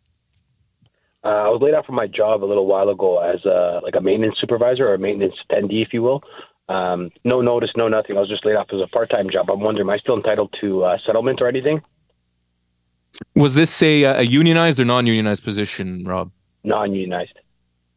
Uh, 1.24 1.28
I 1.28 1.50
was 1.50 1.62
laid 1.62 1.74
off 1.74 1.86
from 1.86 1.96
my 1.96 2.08
job 2.08 2.44
a 2.44 2.46
little 2.46 2.66
while 2.66 2.90
ago 2.90 3.20
as 3.20 3.44
a 3.46 3.80
like 3.84 3.96
a 3.96 4.02
maintenance 4.02 4.36
supervisor 4.40 4.88
or 4.88 4.94
a 4.94 4.98
maintenance 4.98 5.36
attendee, 5.50 5.86
if 5.86 5.94
you 5.94 6.02
will. 6.02 6.24
Um, 6.70 7.12
no 7.24 7.42
notice, 7.42 7.72
no 7.76 7.88
nothing. 7.88 8.18
I 8.18 8.22
was 8.22 8.30
just 8.30 8.46
laid 8.46 8.56
off 8.56 8.68
as 8.72 8.80
a 8.82 8.88
part-time 8.88 9.30
job. 9.30 9.50
I'm 9.50 9.60
wondering, 9.60 9.88
am 9.88 9.90
I 9.90 9.98
still 9.98 10.16
entitled 10.16 10.56
to 10.62 10.84
uh, 10.86 10.98
settlement 11.06 11.42
or 11.42 11.48
anything? 11.48 11.82
Was 13.36 13.56
this 13.56 13.82
a, 13.82 14.04
a 14.04 14.22
unionized 14.22 14.80
or 14.80 14.86
non-unionized 14.86 15.44
position, 15.44 16.06
Rob? 16.06 16.32
Non-unionized. 16.64 17.38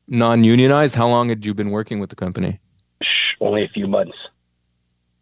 Non-unionized. 0.08 0.94
How 0.94 1.08
long 1.08 1.28
had 1.28 1.46
you 1.46 1.54
been 1.54 1.70
working 1.70 2.00
with 2.00 2.10
the 2.10 2.16
company? 2.16 2.58
Shh, 3.00 3.36
only 3.40 3.62
a 3.64 3.68
few 3.68 3.86
months. 3.86 4.16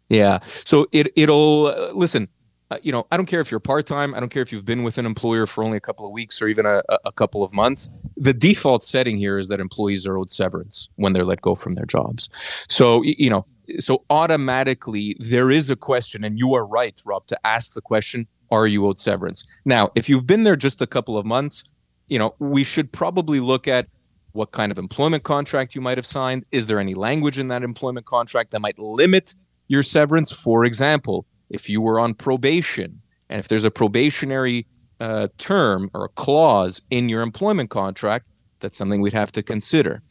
Yeah. 0.09 0.39
So 0.65 0.87
it 0.91 1.13
it'll 1.15 1.67
uh, 1.67 1.91
listen. 1.93 2.27
Uh, 2.73 2.77
you 2.81 2.91
know, 2.91 3.05
I 3.11 3.17
don't 3.17 3.27
care 3.27 3.39
if 3.39 3.51
you're 3.51 3.59
part 3.59 3.85
time. 3.85 4.15
I 4.15 4.19
don't 4.19 4.29
care 4.29 4.41
if 4.41 4.51
you've 4.51 4.65
been 4.65 4.81
with 4.81 4.97
an 4.97 5.05
employer 5.05 5.45
for 5.45 5.63
only 5.63 5.77
a 5.77 5.79
couple 5.79 6.07
of 6.07 6.11
weeks 6.11 6.41
or 6.41 6.47
even 6.47 6.65
a, 6.65 6.81
a 7.05 7.11
couple 7.11 7.43
of 7.43 7.53
months. 7.53 7.87
The 8.17 8.33
default 8.33 8.83
setting 8.83 9.17
here 9.17 9.37
is 9.37 9.47
that 9.49 9.59
employees 9.59 10.07
are 10.07 10.17
owed 10.17 10.31
severance 10.31 10.89
when 10.95 11.13
they're 11.13 11.23
let 11.23 11.41
go 11.41 11.53
from 11.53 11.75
their 11.75 11.85
jobs. 11.85 12.29
So, 12.69 13.03
you 13.03 13.29
know, 13.29 13.45
so 13.79 14.05
automatically 14.09 15.15
there 15.19 15.51
is 15.51 15.69
a 15.69 15.75
question, 15.75 16.23
and 16.23 16.39
you 16.39 16.55
are 16.55 16.65
right, 16.65 16.99
Rob, 17.05 17.27
to 17.27 17.37
ask 17.45 17.73
the 17.73 17.81
question: 17.81 18.25
Are 18.49 18.65
you 18.65 18.87
owed 18.87 18.99
severance? 18.99 19.43
Now, 19.65 19.91
if 19.93 20.09
you've 20.09 20.25
been 20.25 20.43
there 20.43 20.55
just 20.55 20.81
a 20.81 20.87
couple 20.87 21.15
of 21.15 21.27
months, 21.27 21.63
you 22.07 22.17
know, 22.17 22.33
we 22.39 22.63
should 22.63 22.91
probably 22.91 23.39
look 23.39 23.67
at 23.67 23.85
what 24.31 24.51
kind 24.51 24.71
of 24.71 24.79
employment 24.79 25.21
contract 25.21 25.75
you 25.75 25.81
might 25.81 25.99
have 25.99 26.07
signed. 26.07 26.43
Is 26.51 26.65
there 26.65 26.79
any 26.79 26.95
language 26.95 27.37
in 27.37 27.49
that 27.49 27.61
employment 27.61 28.07
contract 28.07 28.49
that 28.49 28.61
might 28.61 28.79
limit 28.79 29.35
your 29.67 29.83
severance? 29.83 30.31
For 30.31 30.65
example, 30.65 31.27
if 31.53 31.69
you 31.69 31.79
were 31.79 31.99
on 31.99 32.15
probation, 32.15 33.01
and 33.29 33.39
if 33.39 33.47
there's 33.47 33.63
a 33.63 33.71
probationary 33.71 34.67
uh, 34.99 35.27
term 35.37 35.89
or 35.93 36.05
a 36.05 36.09
clause 36.09 36.81
in 36.89 37.07
your 37.07 37.21
employment 37.21 37.69
contract, 37.69 38.27
that's 38.59 38.77
something 38.77 39.01
we'd 39.01 39.13
have 39.13 39.31
to 39.33 39.43
consider. 39.43 40.01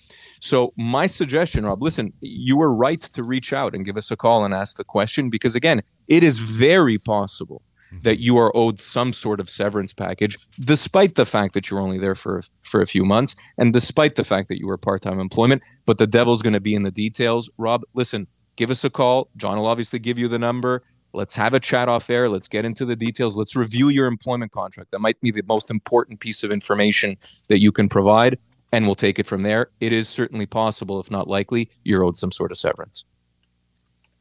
So, 0.41 0.73
my 0.77 1.07
suggestion, 1.07 1.65
Rob, 1.67 1.83
listen, 1.83 2.13
you 2.21 2.57
were 2.57 2.73
right 2.73 3.01
to 3.01 3.23
reach 3.23 3.53
out 3.53 3.75
and 3.75 3.85
give 3.85 3.97
us 3.97 4.11
a 4.11 4.17
call 4.17 4.45
and 4.45 4.55
ask 4.55 4.77
the 4.77 4.85
question 4.85 5.31
because, 5.31 5.55
again, 5.55 5.83
it 6.09 6.23
is 6.23 6.39
very 6.39 6.99
possible 6.99 7.63
mm-hmm. 7.93 8.03
that 8.03 8.21
you 8.21 8.37
are 8.39 8.55
owed 8.57 8.81
some 8.81 9.13
sort 9.13 9.41
of 9.41 9.49
severance 9.49 9.93
package, 9.93 10.39
despite 10.61 11.15
the 11.15 11.27
fact 11.27 11.55
that 11.55 11.71
you're 11.71 11.81
only 11.81 11.99
there 11.99 12.15
for 12.15 12.43
for 12.63 12.83
a 12.83 12.87
few 12.87 13.05
months, 13.05 13.35
and 13.59 13.73
despite 13.73 14.17
the 14.17 14.25
fact 14.25 14.49
that 14.49 14.59
you 14.59 14.67
were 14.67 14.79
part 14.79 15.03
time 15.03 15.19
employment. 15.19 15.63
But 15.87 15.99
the 15.99 16.07
devil's 16.07 16.43
going 16.43 16.53
to 16.55 16.61
be 16.61 16.75
in 16.75 16.83
the 16.83 16.91
details. 16.91 17.51
Rob, 17.57 17.83
listen, 17.95 18.27
give 18.57 18.71
us 18.71 18.85
a 18.85 18.91
call. 18.91 19.29
John 19.37 19.57
will 19.59 19.67
obviously 19.67 19.99
give 19.99 20.19
you 20.19 20.29
the 20.29 20.39
number 20.39 20.83
let's 21.13 21.35
have 21.35 21.55
a 21.55 21.61
chat 21.61 21.89
off 21.89 22.11
air. 22.11 22.29
Let's 22.29 22.49
get 22.49 22.65
into 22.65 22.85
the 22.85 22.97
details. 22.97 23.37
Let's 23.37 23.57
review 23.57 23.89
your 23.89 24.07
employment 24.07 24.53
contract. 24.53 24.91
That 24.91 25.01
might 25.01 25.21
be 25.21 25.31
the 25.31 25.43
most 25.47 25.71
important 25.71 26.21
piece 26.21 26.43
of 26.43 26.51
information 26.51 27.17
that 27.49 27.61
you 27.61 27.73
can 27.73 27.89
provide, 27.89 28.39
and 28.73 28.87
we'll 28.87 28.95
take 28.95 29.19
it 29.19 29.27
from 29.27 29.43
there. 29.43 29.71
It 29.81 29.93
is 29.93 30.09
certainly 30.09 30.47
possible, 30.47 31.01
if 31.01 31.11
not 31.11 31.29
likely, 31.29 31.71
you're 31.85 32.05
owed 32.05 32.17
some 32.17 32.33
sort 32.33 32.51
of 32.51 32.59
severance. 32.59 33.05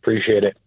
Appreciate 0.01 0.43
it. 0.43 0.57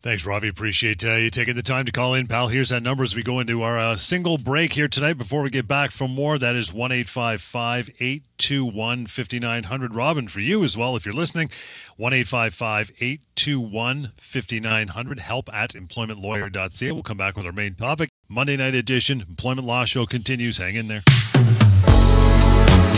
Thanks, 0.00 0.24
Ravi. 0.24 0.46
Appreciate 0.46 1.04
uh, 1.04 1.14
you 1.14 1.28
taking 1.28 1.56
the 1.56 1.62
time 1.62 1.84
to 1.84 1.90
call 1.90 2.14
in, 2.14 2.28
pal. 2.28 2.46
Here's 2.48 2.68
that 2.68 2.84
number 2.84 3.02
as 3.02 3.16
we 3.16 3.24
go 3.24 3.40
into 3.40 3.62
our 3.62 3.76
uh, 3.76 3.96
single 3.96 4.38
break 4.38 4.74
here 4.74 4.86
tonight 4.86 5.14
before 5.14 5.42
we 5.42 5.50
get 5.50 5.66
back 5.66 5.90
for 5.90 6.08
more. 6.08 6.38
That 6.38 6.54
is 6.54 6.72
1 6.72 6.92
821 6.92 9.06
5900. 9.06 9.94
Robin, 9.94 10.28
for 10.28 10.38
you 10.38 10.62
as 10.62 10.76
well, 10.76 10.94
if 10.94 11.04
you're 11.04 11.12
listening, 11.12 11.50
1 11.96 12.12
821 12.12 14.12
5900. 14.16 15.18
Help 15.18 15.52
at 15.52 15.70
employmentlawyer.ca. 15.70 16.92
We'll 16.92 17.02
come 17.02 17.16
back 17.16 17.36
with 17.36 17.44
our 17.44 17.52
main 17.52 17.74
topic. 17.74 18.08
Monday 18.28 18.56
night 18.56 18.76
edition, 18.76 19.22
Employment 19.22 19.66
Law 19.66 19.84
Show 19.84 20.06
continues. 20.06 20.58
Hang 20.58 20.76
in 20.76 20.86
there. 20.86 21.00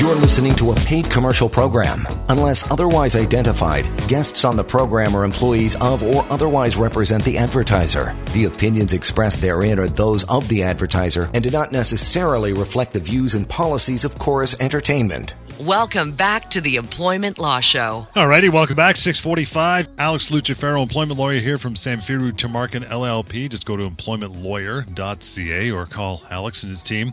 You're 0.01 0.15
listening 0.15 0.55
to 0.55 0.73
a 0.73 0.75
paid 0.77 1.11
commercial 1.11 1.47
program. 1.47 2.09
Unless 2.31 2.71
otherwise 2.71 3.17
identified, 3.17 3.85
guests 4.09 4.47
on 4.47 4.57
the 4.57 4.65
program 4.65 5.15
are 5.15 5.25
employees 5.25 5.77
of 5.77 6.03
or 6.03 6.25
otherwise 6.33 6.79
represent 6.79 7.23
the 7.23 7.37
advertiser. 7.37 8.17
The 8.33 8.47
opinions 8.47 8.95
expressed 8.95 9.43
therein 9.43 9.79
are 9.79 9.89
those 9.89 10.25
of 10.25 10.49
the 10.49 10.63
advertiser 10.63 11.29
and 11.35 11.45
do 11.45 11.51
not 11.51 11.71
necessarily 11.71 12.55
reflect 12.55 12.95
the 12.95 13.01
views 13.01 13.35
and 13.35 13.47
policies 13.47 14.07
of 14.07 14.19
Chorus 14.19 14.59
Entertainment. 14.59 15.35
Welcome 15.61 16.13
back 16.13 16.49
to 16.53 16.63
the 16.63 16.77
Employment 16.77 17.39
Law 17.39 17.61
Show. 17.61 18.09
Alrighty, 18.15 18.49
welcome 18.49 18.77
back. 18.77 18.97
645. 18.97 19.91
Alex 19.99 20.31
Lucifero, 20.31 20.81
employment 20.81 21.21
lawyer 21.21 21.41
here 21.41 21.59
from 21.59 21.75
Samfiru 21.75 22.33
Tamarkin 22.33 22.85
LLP. 22.85 23.51
Just 23.51 23.67
go 23.67 23.77
to 23.77 23.87
employmentlawyer.ca 23.87 25.71
or 25.71 25.85
call 25.85 26.23
Alex 26.31 26.63
and 26.63 26.71
his 26.71 26.83
team. 26.83 27.13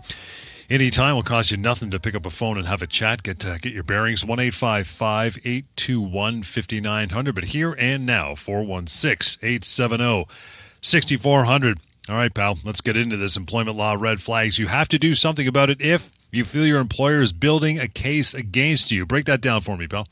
Anytime 0.69 1.15
will 1.15 1.23
cost 1.23 1.49
you 1.49 1.55
nothing 1.55 1.91
to 1.91 1.99
pick 1.99 2.13
up 2.13 2.25
a 2.25 2.29
phone 2.29 2.57
and 2.57 2.67
have 2.67 2.81
a 2.81 2.87
chat. 2.87 3.23
Get 3.23 3.45
uh, 3.45 3.57
get 3.57 3.71
your 3.71 3.83
bearings. 3.83 4.25
One 4.25 4.39
eight 4.39 4.53
five 4.53 4.85
five 4.85 5.37
eight 5.45 5.65
two 5.77 6.01
one 6.01 6.43
fifty 6.43 6.81
nine 6.81 7.09
hundred. 7.09 7.35
But 7.35 7.45
here 7.45 7.73
and 7.79 8.05
now, 8.05 8.35
416 8.35 9.39
870 9.41 10.27
6400. 10.81 11.79
All 12.09 12.15
right, 12.15 12.33
pal, 12.33 12.57
let's 12.65 12.81
get 12.81 12.97
into 12.97 13.15
this 13.15 13.37
employment 13.37 13.77
law 13.77 13.93
red 13.93 14.21
flags. 14.21 14.59
You 14.59 14.67
have 14.67 14.89
to 14.89 14.99
do 14.99 15.13
something 15.13 15.47
about 15.47 15.69
it 15.69 15.81
if 15.81 16.09
you 16.31 16.43
feel 16.43 16.65
your 16.65 16.79
employer 16.79 17.21
is 17.21 17.31
building 17.31 17.79
a 17.79 17.87
case 17.87 18.33
against 18.33 18.91
you. 18.91 19.05
Break 19.05 19.25
that 19.25 19.39
down 19.39 19.61
for 19.61 19.77
me, 19.77 19.87
pal. 19.87 20.07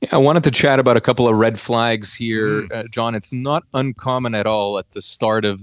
Yeah, 0.00 0.08
I 0.12 0.18
wanted 0.18 0.44
to 0.44 0.52
chat 0.52 0.78
about 0.78 0.96
a 0.96 1.00
couple 1.00 1.26
of 1.26 1.36
red 1.36 1.58
flags 1.58 2.14
here, 2.14 2.62
mm-hmm. 2.62 2.78
uh, 2.78 2.82
John. 2.90 3.16
It's 3.16 3.32
not 3.32 3.64
uncommon 3.74 4.36
at 4.36 4.46
all 4.46 4.78
at 4.78 4.90
the 4.92 5.02
start 5.02 5.44
of 5.44 5.60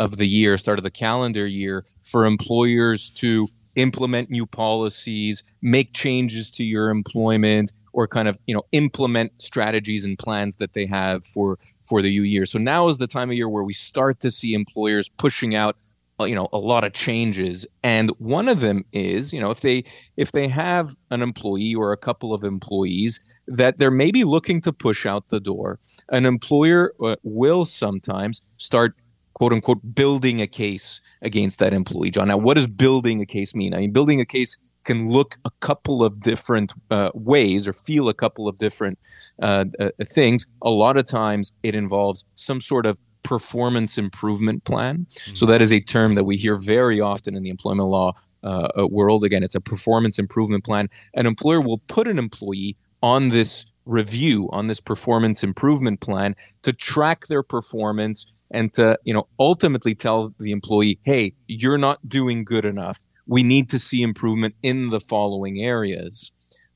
of 0.00 0.16
the 0.16 0.26
year, 0.26 0.56
start 0.56 0.78
of 0.78 0.82
the 0.82 0.90
calendar 0.90 1.46
year, 1.46 1.84
for 2.02 2.24
employers 2.24 3.10
to 3.10 3.46
implement 3.76 4.30
new 4.30 4.46
policies, 4.46 5.44
make 5.62 5.92
changes 5.92 6.50
to 6.50 6.64
your 6.64 6.88
employment, 6.88 7.72
or 7.92 8.08
kind 8.08 8.26
of 8.26 8.38
you 8.46 8.54
know 8.54 8.62
implement 8.72 9.30
strategies 9.38 10.04
and 10.04 10.18
plans 10.18 10.56
that 10.56 10.72
they 10.72 10.86
have 10.86 11.24
for 11.26 11.58
for 11.84 12.00
the 12.00 12.08
new 12.08 12.22
year. 12.22 12.46
So 12.46 12.58
now 12.58 12.88
is 12.88 12.96
the 12.98 13.06
time 13.06 13.28
of 13.30 13.36
year 13.36 13.48
where 13.48 13.62
we 13.62 13.74
start 13.74 14.20
to 14.20 14.30
see 14.30 14.54
employers 14.54 15.08
pushing 15.08 15.54
out 15.54 15.76
uh, 16.18 16.24
you 16.24 16.34
know 16.34 16.48
a 16.52 16.58
lot 16.58 16.82
of 16.82 16.92
changes 16.94 17.66
and 17.82 18.10
one 18.18 18.48
of 18.48 18.60
them 18.60 18.84
is 18.92 19.32
you 19.32 19.40
know 19.40 19.50
if 19.50 19.60
they 19.60 19.84
if 20.16 20.32
they 20.32 20.48
have 20.48 20.94
an 21.10 21.22
employee 21.22 21.74
or 21.74 21.92
a 21.92 21.96
couple 21.96 22.34
of 22.34 22.44
employees 22.44 23.20
that 23.46 23.78
they're 23.78 23.90
maybe 23.90 24.22
looking 24.22 24.60
to 24.60 24.72
push 24.72 25.06
out 25.06 25.28
the 25.30 25.40
door 25.40 25.78
an 26.10 26.26
employer 26.26 26.92
uh, 27.02 27.16
will 27.22 27.64
sometimes 27.64 28.42
start 28.58 28.94
quote 29.40 29.54
unquote 29.54 29.94
building 29.94 30.42
a 30.42 30.46
case 30.46 31.00
against 31.22 31.60
that 31.60 31.72
employee. 31.72 32.10
John, 32.10 32.28
now 32.28 32.36
what 32.36 32.54
does 32.58 32.66
building 32.66 33.22
a 33.22 33.26
case 33.26 33.54
mean? 33.54 33.72
I 33.72 33.78
mean, 33.78 33.90
building 33.90 34.20
a 34.20 34.26
case 34.26 34.54
can 34.84 35.08
look 35.08 35.38
a 35.46 35.50
couple 35.60 36.04
of 36.04 36.20
different 36.20 36.74
uh, 36.90 37.08
ways 37.14 37.66
or 37.66 37.72
feel 37.72 38.10
a 38.10 38.12
couple 38.12 38.48
of 38.48 38.58
different 38.58 38.98
uh, 39.40 39.64
uh, 39.78 39.88
things. 40.06 40.44
A 40.60 40.68
lot 40.68 40.98
of 40.98 41.06
times 41.06 41.54
it 41.62 41.74
involves 41.74 42.26
some 42.34 42.60
sort 42.60 42.84
of 42.84 42.98
performance 43.22 43.96
improvement 43.96 44.62
plan. 44.64 45.06
Mm-hmm. 45.10 45.34
So 45.36 45.46
that 45.46 45.62
is 45.62 45.72
a 45.72 45.80
term 45.80 46.16
that 46.16 46.24
we 46.24 46.36
hear 46.36 46.56
very 46.56 47.00
often 47.00 47.34
in 47.34 47.42
the 47.42 47.48
employment 47.48 47.88
law 47.88 48.12
uh, 48.42 48.68
world. 48.90 49.24
Again, 49.24 49.42
it's 49.42 49.54
a 49.54 49.60
performance 49.60 50.18
improvement 50.18 50.64
plan. 50.64 50.90
An 51.14 51.24
employer 51.24 51.62
will 51.62 51.78
put 51.88 52.06
an 52.06 52.18
employee 52.18 52.76
on 53.02 53.30
this 53.30 53.64
review, 53.86 54.50
on 54.52 54.66
this 54.66 54.80
performance 54.80 55.42
improvement 55.42 56.00
plan 56.00 56.36
to 56.62 56.74
track 56.74 57.26
their 57.28 57.42
performance 57.42 58.26
and 58.50 58.72
to 58.74 58.98
you 59.04 59.14
know 59.14 59.26
ultimately 59.38 59.94
tell 59.94 60.34
the 60.38 60.52
employee 60.52 60.98
hey 61.02 61.32
you're 61.46 61.78
not 61.78 62.06
doing 62.08 62.44
good 62.44 62.64
enough. 62.64 62.98
We 63.26 63.42
need 63.42 63.70
to 63.70 63.78
see 63.78 64.02
improvement 64.02 64.54
in 64.62 64.90
the 64.90 65.00
following 65.00 65.62
areas. 65.62 66.32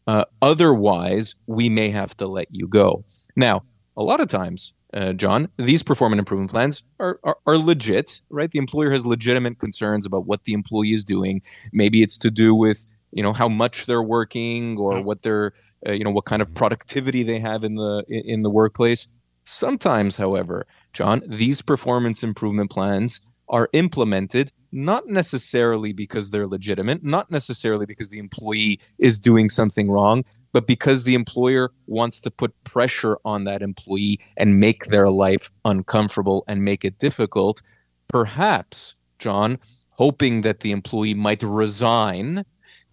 Uh, 0.07 0.25
otherwise 0.43 1.35
we 1.47 1.69
may 1.69 1.91
have 1.91 2.17
to 2.19 2.27
let 2.27 2.49
you 2.51 2.67
go. 2.67 3.05
Now 3.37 3.63
a 3.97 4.03
lot 4.03 4.21
of 4.21 4.29
times 4.29 4.73
uh, 4.93 5.13
john 5.13 5.49
these 5.57 5.83
performance 5.83 6.19
improvement 6.19 6.51
plans 6.51 6.83
are, 7.01 7.19
are, 7.25 7.37
are 7.47 7.59
legit 7.59 8.21
right? 8.31 8.51
The 8.51 8.59
employer 8.59 8.91
has 8.93 9.05
legitimate 9.05 9.59
concerns 9.59 10.07
about 10.07 10.27
what 10.27 10.45
the 10.45 10.53
employee 10.53 10.93
is 10.93 11.05
doing. 11.05 11.43
Maybe 11.73 12.03
it's 12.03 12.19
to 12.19 12.31
do 12.31 12.55
with 12.55 12.87
you 13.13 13.23
know 13.23 13.33
how 13.33 13.49
much 13.49 13.87
they're 13.87 14.03
working 14.03 14.77
or 14.79 15.01
what 15.01 15.23
they're 15.23 15.53
uh, 15.87 15.93
you 15.93 16.05
know 16.05 16.11
what 16.11 16.27
kind 16.27 16.43
of 16.43 16.53
productivity 16.55 17.23
they 17.23 17.39
have 17.39 17.65
in 17.65 17.77
the 17.77 18.05
in 18.09 18.43
the 18.43 18.51
workplace. 18.51 19.07
Sometimes 19.45 20.17
however 20.17 20.67
John, 20.95 21.23
these 21.27 21.61
performance 21.61 22.23
improvement 22.23 22.71
plans 22.71 23.21
are 23.49 23.69
implemented 23.73 24.53
not 24.73 25.07
necessarily 25.07 25.93
because 25.93 26.31
they're 26.31 26.47
legitimate, 26.47 27.05
not 27.05 27.31
necessarily 27.31 27.87
because 27.87 28.09
the 28.09 28.19
employee 28.19 28.81
is 28.99 29.19
doing 29.19 29.49
something 29.49 29.91
wrong, 29.91 30.25
but 30.53 30.67
because 30.67 31.05
the 31.05 31.15
employer 31.15 31.71
wants 31.87 32.21
to 32.21 32.31
put 32.31 32.55
pressure 32.65 33.19
on 33.25 33.45
that 33.45 33.63
employee 33.63 34.19
and 34.37 34.59
make 34.59 34.87
their 34.87 35.11
life 35.11 35.51
uncomfortable 35.65 36.45
and 36.49 36.65
make 36.65 36.85
it 36.85 36.99
difficult. 36.99 37.61
Perhaps, 38.09 38.95
John, 39.19 39.59
hoping 39.91 40.43
that 40.43 40.61
the 40.61 40.73
employee 40.73 41.15
might 41.15 41.43
resign 41.43 42.45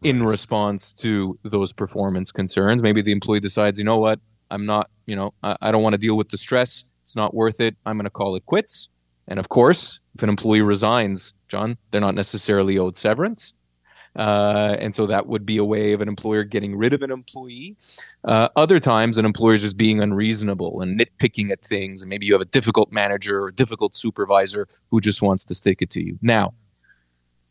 in 0.03 0.24
response 0.24 0.91
to 0.93 1.38
those 1.43 1.72
performance 1.72 2.31
concerns. 2.31 2.81
Maybe 2.81 3.01
the 3.01 3.12
employee 3.12 3.39
decides, 3.39 3.77
you 3.77 3.86
know 3.86 4.00
what, 4.00 4.20
I'm 4.50 4.65
not, 4.65 4.89
you 5.05 5.15
know, 5.15 5.34
I, 5.43 5.55
I 5.62 5.72
don't 5.72 5.84
want 5.84 5.93
to 5.93 6.00
deal 6.00 6.17
with 6.17 6.29
the 6.29 6.38
stress. 6.38 6.84
It's 7.12 7.15
not 7.18 7.34
worth 7.34 7.60
it. 7.60 7.75
I'm 7.86 7.98
going 7.98 8.06
to 8.06 8.10
call 8.10 8.38
it 8.38 8.46
quits. 8.46 8.88
And 9.27 9.38
of 9.38 9.50
course, 9.50 10.00
if 10.15 10.24
an 10.24 10.30
employee 10.30 10.62
resigns, 10.62 11.34
John, 11.50 11.77
they're 11.91 12.00
not 12.00 12.15
necessarily 12.15 12.77
owed 12.77 12.96
severance. 12.96 13.51
Uh, 14.15 14.77
and 14.80 14.96
so 14.96 15.06
that 15.08 15.27
would 15.27 15.46
be 15.46 15.58
a 15.58 15.65
way 15.65 15.91
of 15.91 16.00
an 16.00 16.08
employer 16.08 16.46
getting 16.46 16.74
rid 16.74 16.94
of 16.94 17.01
an 17.01 17.12
employee. 17.12 17.75
Uh, 18.24 18.48
other 18.56 18.80
times, 18.80 19.18
an 19.18 19.25
employer 19.25 19.56
is 19.56 19.62
just 19.62 19.75
being 19.75 20.00
unreasonable 20.00 20.80
and 20.80 20.98
nitpicking 20.98 21.51
at 21.51 21.62
things. 21.62 22.01
And 22.01 22.08
maybe 22.08 22.25
you 22.25 22.32
have 22.32 22.41
a 22.41 22.46
difficult 22.46 22.94
manager 22.94 23.44
or 23.44 23.51
difficult 23.51 23.94
supervisor 23.94 24.70
who 24.89 25.01
just 25.01 25.22
wants 25.22 25.44
to 25.44 25.53
stick 25.53 25.82
it 25.82 25.89
to 25.89 26.01
you. 26.01 26.18
Now, 26.22 26.53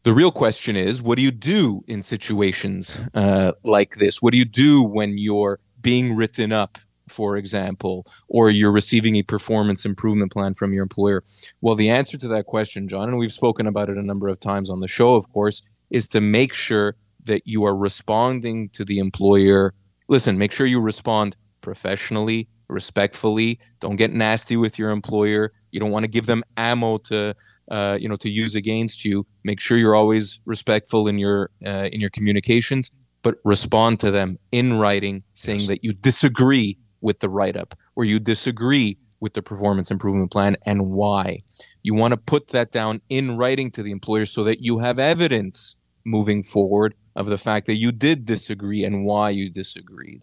the 0.04 0.14
real 0.14 0.32
question 0.32 0.74
is 0.74 1.02
what 1.02 1.16
do 1.16 1.22
you 1.22 1.30
do 1.30 1.84
in 1.86 2.02
situations 2.02 2.98
uh, 3.12 3.52
like 3.62 3.96
this? 3.96 4.22
What 4.22 4.32
do 4.32 4.38
you 4.38 4.46
do 4.46 4.82
when 4.82 5.18
you're 5.18 5.60
being 5.82 6.16
written 6.16 6.50
up 6.50 6.78
for 7.10 7.36
example, 7.36 8.06
or 8.28 8.50
you're 8.50 8.72
receiving 8.72 9.16
a 9.16 9.22
performance 9.22 9.84
improvement 9.84 10.32
plan 10.32 10.54
from 10.54 10.72
your 10.72 10.82
employer? 10.82 11.22
Well, 11.60 11.74
the 11.74 11.90
answer 11.90 12.16
to 12.18 12.28
that 12.28 12.46
question, 12.46 12.88
John, 12.88 13.08
and 13.08 13.18
we've 13.18 13.32
spoken 13.32 13.66
about 13.66 13.90
it 13.90 13.98
a 13.98 14.02
number 14.02 14.28
of 14.28 14.40
times 14.40 14.70
on 14.70 14.80
the 14.80 14.88
show, 14.88 15.14
of 15.14 15.30
course, 15.32 15.62
is 15.90 16.08
to 16.08 16.20
make 16.20 16.54
sure 16.54 16.96
that 17.24 17.42
you 17.44 17.64
are 17.64 17.76
responding 17.76 18.68
to 18.70 18.84
the 18.84 18.98
employer. 18.98 19.74
Listen, 20.08 20.38
make 20.38 20.52
sure 20.52 20.66
you 20.66 20.80
respond 20.80 21.36
professionally, 21.60 22.48
respectfully. 22.68 23.58
Don't 23.80 23.96
get 23.96 24.12
nasty 24.12 24.56
with 24.56 24.78
your 24.78 24.90
employer. 24.90 25.52
You 25.70 25.80
don't 25.80 25.90
want 25.90 26.04
to 26.04 26.08
give 26.08 26.26
them 26.26 26.42
ammo 26.56 26.98
to 26.98 27.34
uh, 27.70 27.96
you 28.00 28.08
know 28.08 28.16
to 28.16 28.28
use 28.28 28.54
against 28.54 29.04
you. 29.04 29.26
Make 29.44 29.60
sure 29.60 29.78
you're 29.78 29.94
always 29.94 30.40
respectful 30.44 31.08
in 31.08 31.18
your 31.18 31.50
uh, 31.64 31.88
in 31.92 32.00
your 32.00 32.10
communications, 32.10 32.90
but 33.22 33.36
respond 33.44 34.00
to 34.00 34.10
them 34.10 34.38
in 34.52 34.78
writing, 34.78 35.22
saying 35.34 35.60
yes. 35.60 35.68
that 35.68 35.84
you 35.84 35.92
disagree 35.92 36.78
with 37.00 37.20
the 37.20 37.28
write 37.28 37.56
up 37.56 37.74
where 37.94 38.06
you 38.06 38.18
disagree 38.18 38.98
with 39.20 39.34
the 39.34 39.42
performance 39.42 39.90
improvement 39.90 40.30
plan 40.30 40.56
and 40.64 40.90
why. 40.92 41.42
You 41.82 41.94
want 41.94 42.12
to 42.12 42.16
put 42.16 42.48
that 42.48 42.72
down 42.72 43.00
in 43.08 43.36
writing 43.36 43.70
to 43.72 43.82
the 43.82 43.90
employer 43.90 44.26
so 44.26 44.44
that 44.44 44.62
you 44.62 44.78
have 44.78 44.98
evidence 44.98 45.76
moving 46.04 46.42
forward 46.42 46.94
of 47.16 47.26
the 47.26 47.38
fact 47.38 47.66
that 47.66 47.76
you 47.76 47.92
did 47.92 48.24
disagree 48.24 48.84
and 48.84 49.04
why 49.04 49.30
you 49.30 49.50
disagreed. 49.50 50.22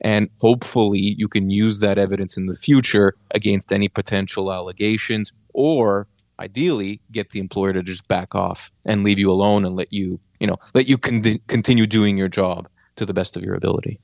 And 0.00 0.30
hopefully, 0.38 1.14
you 1.18 1.28
can 1.28 1.50
use 1.50 1.80
that 1.80 1.98
evidence 1.98 2.36
in 2.36 2.46
the 2.46 2.56
future 2.56 3.14
against 3.32 3.72
any 3.72 3.88
potential 3.88 4.52
allegations, 4.52 5.32
or 5.52 6.06
ideally, 6.38 7.00
get 7.10 7.30
the 7.30 7.40
employer 7.40 7.72
to 7.72 7.82
just 7.82 8.06
back 8.06 8.34
off 8.34 8.70
and 8.84 9.02
leave 9.02 9.18
you 9.18 9.30
alone 9.30 9.64
and 9.64 9.74
let 9.74 9.92
you, 9.92 10.20
you 10.38 10.46
know, 10.46 10.56
let 10.72 10.86
you 10.86 10.98
con- 10.98 11.40
continue 11.48 11.86
doing 11.86 12.16
your 12.16 12.28
job 12.28 12.68
to 12.94 13.04
the 13.04 13.12
best 13.12 13.36
of 13.36 13.42
your 13.42 13.56
ability. 13.56 13.98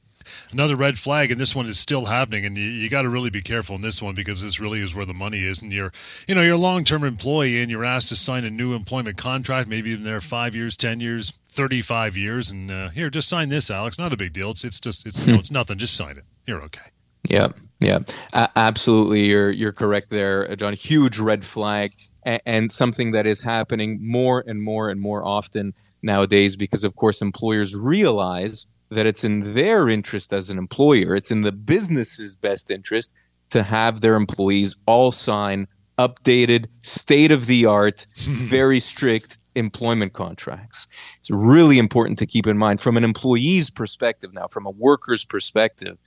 Another 0.52 0.76
red 0.76 0.98
flag, 0.98 1.30
and 1.30 1.40
this 1.40 1.54
one 1.54 1.66
is 1.66 1.78
still 1.78 2.06
happening. 2.06 2.44
And 2.44 2.56
you, 2.56 2.64
you 2.64 2.88
got 2.88 3.02
to 3.02 3.08
really 3.08 3.30
be 3.30 3.42
careful 3.42 3.76
in 3.76 3.82
this 3.82 4.02
one 4.02 4.14
because 4.14 4.42
this 4.42 4.60
really 4.60 4.80
is 4.80 4.94
where 4.94 5.06
the 5.06 5.14
money 5.14 5.44
is. 5.44 5.62
And 5.62 5.72
you're, 5.72 5.92
you 6.26 6.34
know, 6.34 6.42
you're 6.42 6.54
a 6.54 6.58
long-term 6.58 7.04
employee, 7.04 7.60
and 7.60 7.70
you're 7.70 7.84
asked 7.84 8.08
to 8.10 8.16
sign 8.16 8.44
a 8.44 8.50
new 8.50 8.74
employment 8.74 9.16
contract. 9.16 9.68
Maybe 9.68 9.94
been 9.94 10.04
there 10.04 10.20
five 10.20 10.54
years, 10.54 10.76
ten 10.76 11.00
years, 11.00 11.38
thirty-five 11.48 12.16
years, 12.16 12.50
and 12.50 12.70
uh, 12.70 12.88
here, 12.88 13.10
just 13.10 13.28
sign 13.28 13.48
this, 13.48 13.70
Alex. 13.70 13.98
Not 13.98 14.12
a 14.12 14.16
big 14.16 14.32
deal. 14.32 14.50
It's 14.50 14.64
it's 14.64 14.80
just 14.80 15.06
it's 15.06 15.20
it's 15.20 15.50
nothing. 15.50 15.78
Just 15.78 15.96
sign 15.96 16.16
it. 16.16 16.24
You're 16.46 16.62
okay. 16.62 16.90
Yeah, 17.28 17.48
yeah, 17.80 18.00
a- 18.32 18.50
absolutely. 18.56 19.26
You're 19.26 19.50
you're 19.50 19.72
correct 19.72 20.10
there, 20.10 20.54
John. 20.56 20.74
Huge 20.74 21.18
red 21.18 21.44
flag, 21.44 21.92
and 22.24 22.70
something 22.70 23.12
that 23.12 23.26
is 23.26 23.40
happening 23.40 23.98
more 24.06 24.44
and 24.46 24.62
more 24.62 24.90
and 24.90 25.00
more 25.00 25.24
often 25.24 25.74
nowadays 26.02 26.54
because, 26.54 26.84
of 26.84 26.96
course, 26.96 27.22
employers 27.22 27.74
realize 27.74 28.66
that 28.90 29.06
it's 29.06 29.24
in 29.24 29.54
their 29.54 29.88
interest 29.88 30.32
as 30.32 30.50
an 30.50 30.58
employer, 30.58 31.16
it's 31.16 31.30
in 31.30 31.42
the 31.42 31.52
business's 31.52 32.36
best 32.36 32.70
interest 32.70 33.12
to 33.50 33.62
have 33.62 34.00
their 34.00 34.14
employees 34.14 34.76
all 34.86 35.12
sign 35.12 35.66
updated, 35.98 36.66
state 36.82 37.30
of 37.30 37.46
the 37.46 37.66
art, 37.66 38.06
very 38.16 38.80
strict 38.80 39.38
employment 39.54 40.12
contracts. 40.12 40.86
It's 41.20 41.30
really 41.30 41.78
important 41.78 42.18
to 42.18 42.26
keep 42.26 42.46
in 42.46 42.58
mind 42.58 42.80
from 42.80 42.96
an 42.96 43.04
employee's 43.04 43.70
perspective 43.70 44.32
now, 44.32 44.48
from 44.48 44.66
a 44.66 44.70
worker's 44.70 45.24
perspective 45.24 45.98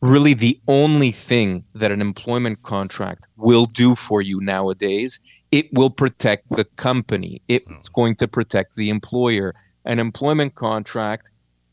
really 0.00 0.32
the 0.32 0.60
only 0.68 1.10
thing 1.10 1.64
that 1.74 1.90
an 1.90 2.00
employment 2.00 2.62
contract 2.62 3.26
will 3.36 3.66
do 3.66 3.96
for 3.96 4.22
you 4.22 4.40
nowadays 4.40 5.18
it 5.50 5.72
will 5.72 5.90
protect 5.90 6.48
the 6.50 6.64
company. 6.64 7.42
It's 7.48 7.66
hmm. 7.66 7.94
going 7.94 8.16
to 8.16 8.28
protect 8.28 8.76
the 8.76 8.90
employer. 8.90 9.54
An 9.84 9.98
employment 9.98 10.54
contract 10.54 11.30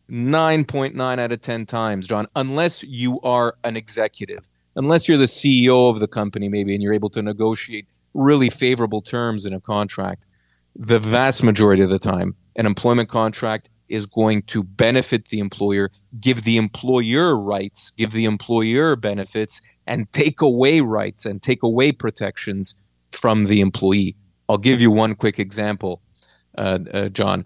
9.9 0.10 1.20
out 1.20 1.32
of 1.32 1.42
10 1.42 1.66
times 1.66 2.08
john 2.08 2.28
unless 2.36 2.84
you 2.84 3.20
are 3.22 3.56
an 3.64 3.76
executive 3.76 4.48
unless 4.76 5.08
you're 5.08 5.18
the 5.18 5.26
ceo 5.26 5.90
of 5.90 6.00
the 6.00 6.08
company 6.08 6.50
maybe 6.50 6.74
and 6.74 6.84
you're 6.84 6.94
able 6.94 7.10
to 7.10 7.22
negotiate 7.22 7.88
really 8.14 8.50
favorable 8.50 9.02
terms 9.02 9.46
in 9.46 9.54
a 9.54 9.60
contract 9.60 10.26
the 10.76 11.00
vast 11.00 11.44
majority 11.44 11.82
of 11.82 11.90
the 11.90 12.00
time 12.00 12.36
an 12.56 12.66
employment 12.66 13.10
contract 13.10 13.70
is 13.88 14.06
going 14.06 14.42
to 14.44 14.64
benefit 14.64 15.28
the 15.30 15.40
employer, 15.40 15.92
give 16.20 16.44
the 16.44 16.58
employer 16.58 17.36
rights, 17.36 17.92
give 17.98 18.12
the 18.12 18.26
employer 18.26 18.96
benefits, 18.96 19.62
and 19.88 20.12
take 20.14 20.42
away 20.42 20.82
rights 20.82 21.26
and 21.26 21.42
take 21.44 21.62
away 21.64 21.92
protections 21.92 22.76
from 23.12 23.46
the 23.46 23.62
employee. 23.62 24.16
I'll 24.50 24.58
give 24.58 24.82
you 24.82 24.92
one 24.92 25.16
quick 25.16 25.40
example, 25.40 26.02
uh, 26.58 26.80
uh, 26.94 27.10
John. 27.10 27.46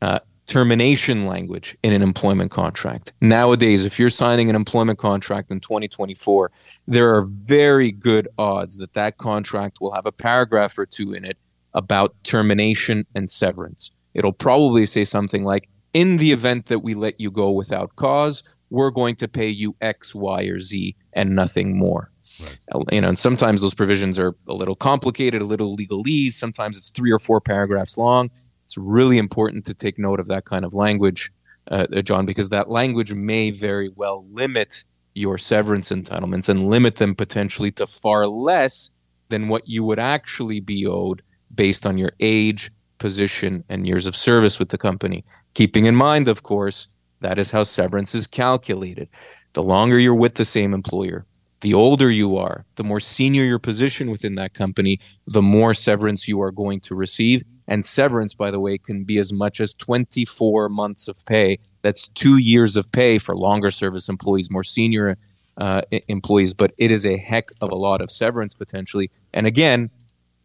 Uh, 0.00 0.20
termination 0.52 1.24
language 1.24 1.78
in 1.82 1.94
an 1.94 2.02
employment 2.02 2.50
contract. 2.50 3.14
Nowadays, 3.22 3.86
if 3.86 3.98
you're 3.98 4.10
signing 4.10 4.50
an 4.50 4.56
employment 4.56 4.98
contract 4.98 5.50
in 5.50 5.60
2024, 5.60 6.50
there 6.86 7.14
are 7.14 7.22
very 7.22 7.90
good 7.90 8.28
odds 8.36 8.76
that 8.76 8.92
that 8.92 9.16
contract 9.16 9.78
will 9.80 9.94
have 9.94 10.04
a 10.04 10.12
paragraph 10.12 10.76
or 10.76 10.84
two 10.84 11.14
in 11.14 11.24
it 11.24 11.38
about 11.72 12.14
termination 12.22 13.06
and 13.14 13.30
severance. 13.30 13.92
It'll 14.12 14.34
probably 14.34 14.84
say 14.84 15.06
something 15.06 15.42
like, 15.42 15.70
in 15.94 16.18
the 16.18 16.32
event 16.32 16.66
that 16.66 16.80
we 16.80 16.92
let 16.92 17.18
you 17.18 17.30
go 17.30 17.50
without 17.50 17.96
cause, 17.96 18.42
we're 18.68 18.90
going 18.90 19.16
to 19.16 19.28
pay 19.28 19.48
you 19.48 19.74
X, 19.80 20.14
Y, 20.14 20.42
or 20.42 20.60
Z 20.60 20.94
and 21.14 21.34
nothing 21.34 21.78
more. 21.78 22.10
Right. 22.38 22.58
Uh, 22.74 22.80
you 22.92 23.00
know, 23.00 23.08
and 23.08 23.18
sometimes 23.18 23.62
those 23.62 23.74
provisions 23.74 24.18
are 24.18 24.34
a 24.46 24.52
little 24.52 24.76
complicated, 24.76 25.40
a 25.40 25.46
little 25.46 25.78
legalese. 25.78 26.34
Sometimes 26.34 26.76
it's 26.76 26.90
three 26.90 27.10
or 27.10 27.18
four 27.18 27.40
paragraphs 27.40 27.96
long. 27.96 28.30
It's 28.72 28.78
really 28.78 29.18
important 29.18 29.66
to 29.66 29.74
take 29.74 29.98
note 29.98 30.18
of 30.18 30.28
that 30.28 30.46
kind 30.46 30.64
of 30.64 30.72
language, 30.72 31.30
uh, 31.70 32.00
John, 32.00 32.24
because 32.24 32.48
that 32.48 32.70
language 32.70 33.12
may 33.12 33.50
very 33.50 33.90
well 33.96 34.24
limit 34.32 34.84
your 35.12 35.36
severance 35.36 35.90
entitlements 35.90 36.48
and 36.48 36.70
limit 36.70 36.96
them 36.96 37.14
potentially 37.14 37.70
to 37.72 37.86
far 37.86 38.26
less 38.26 38.88
than 39.28 39.48
what 39.48 39.68
you 39.68 39.84
would 39.84 39.98
actually 39.98 40.58
be 40.58 40.86
owed 40.86 41.20
based 41.54 41.84
on 41.84 41.98
your 41.98 42.12
age, 42.18 42.70
position, 42.96 43.62
and 43.68 43.86
years 43.86 44.06
of 44.06 44.16
service 44.16 44.58
with 44.58 44.70
the 44.70 44.78
company. 44.78 45.22
Keeping 45.52 45.84
in 45.84 45.94
mind, 45.94 46.26
of 46.26 46.42
course, 46.42 46.86
that 47.20 47.38
is 47.38 47.50
how 47.50 47.64
severance 47.64 48.14
is 48.14 48.26
calculated. 48.26 49.06
The 49.52 49.62
longer 49.62 49.98
you're 49.98 50.14
with 50.14 50.36
the 50.36 50.46
same 50.46 50.72
employer, 50.72 51.26
the 51.60 51.74
older 51.74 52.10
you 52.10 52.38
are, 52.38 52.64
the 52.76 52.84
more 52.84 53.00
senior 53.00 53.44
your 53.44 53.58
position 53.58 54.10
within 54.10 54.36
that 54.36 54.54
company, 54.54 54.98
the 55.26 55.42
more 55.42 55.74
severance 55.74 56.26
you 56.26 56.40
are 56.40 56.50
going 56.50 56.80
to 56.80 56.94
receive. 56.94 57.44
And 57.68 57.86
severance, 57.86 58.34
by 58.34 58.50
the 58.50 58.60
way, 58.60 58.78
can 58.78 59.04
be 59.04 59.18
as 59.18 59.32
much 59.32 59.60
as 59.60 59.72
24 59.74 60.68
months 60.68 61.08
of 61.08 61.24
pay. 61.26 61.58
That's 61.82 62.08
two 62.08 62.36
years 62.36 62.76
of 62.76 62.90
pay 62.92 63.18
for 63.18 63.36
longer 63.36 63.70
service 63.70 64.08
employees, 64.08 64.50
more 64.50 64.64
senior 64.64 65.16
uh, 65.58 65.82
employees, 66.08 66.54
but 66.54 66.72
it 66.78 66.90
is 66.90 67.04
a 67.06 67.16
heck 67.16 67.50
of 67.60 67.70
a 67.70 67.76
lot 67.76 68.00
of 68.00 68.10
severance 68.10 68.54
potentially. 68.54 69.10
And 69.34 69.46
again, 69.46 69.90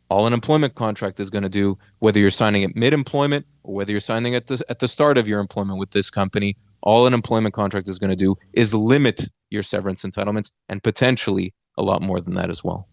all 0.10 0.26
an 0.26 0.34
employment 0.34 0.76
contract 0.76 1.20
is 1.20 1.30
going 1.30 1.44
to 1.44 1.50
do, 1.50 1.78
whether 2.00 2.20
you're 2.20 2.30
signing 2.30 2.64
at 2.64 2.76
mid 2.76 2.94
employment 2.94 3.46
or 3.64 3.76
whether 3.76 3.92
you're 3.92 4.00
signing 4.00 4.36
at 4.36 4.48
the, 4.48 4.64
at 4.70 4.80
the 4.80 4.88
start 4.88 5.18
of 5.18 5.28
your 5.28 5.40
employment 5.40 5.80
with 5.80 5.92
this 5.92 6.10
company, 6.10 6.56
all 6.82 7.06
an 7.08 7.14
employment 7.14 7.54
contract 7.54 7.88
is 7.88 8.00
going 8.00 8.10
to 8.10 8.16
do 8.16 8.36
is 8.54 8.74
limit 8.74 9.28
your 9.50 9.64
severance 9.64 10.04
entitlements 10.04 10.52
and 10.70 10.84
potentially 10.84 11.54
a 11.78 11.84
lot 11.84 12.02
more 12.02 12.22
than 12.22 12.36
that 12.36 12.50
as 12.50 12.64
well. 12.64 12.88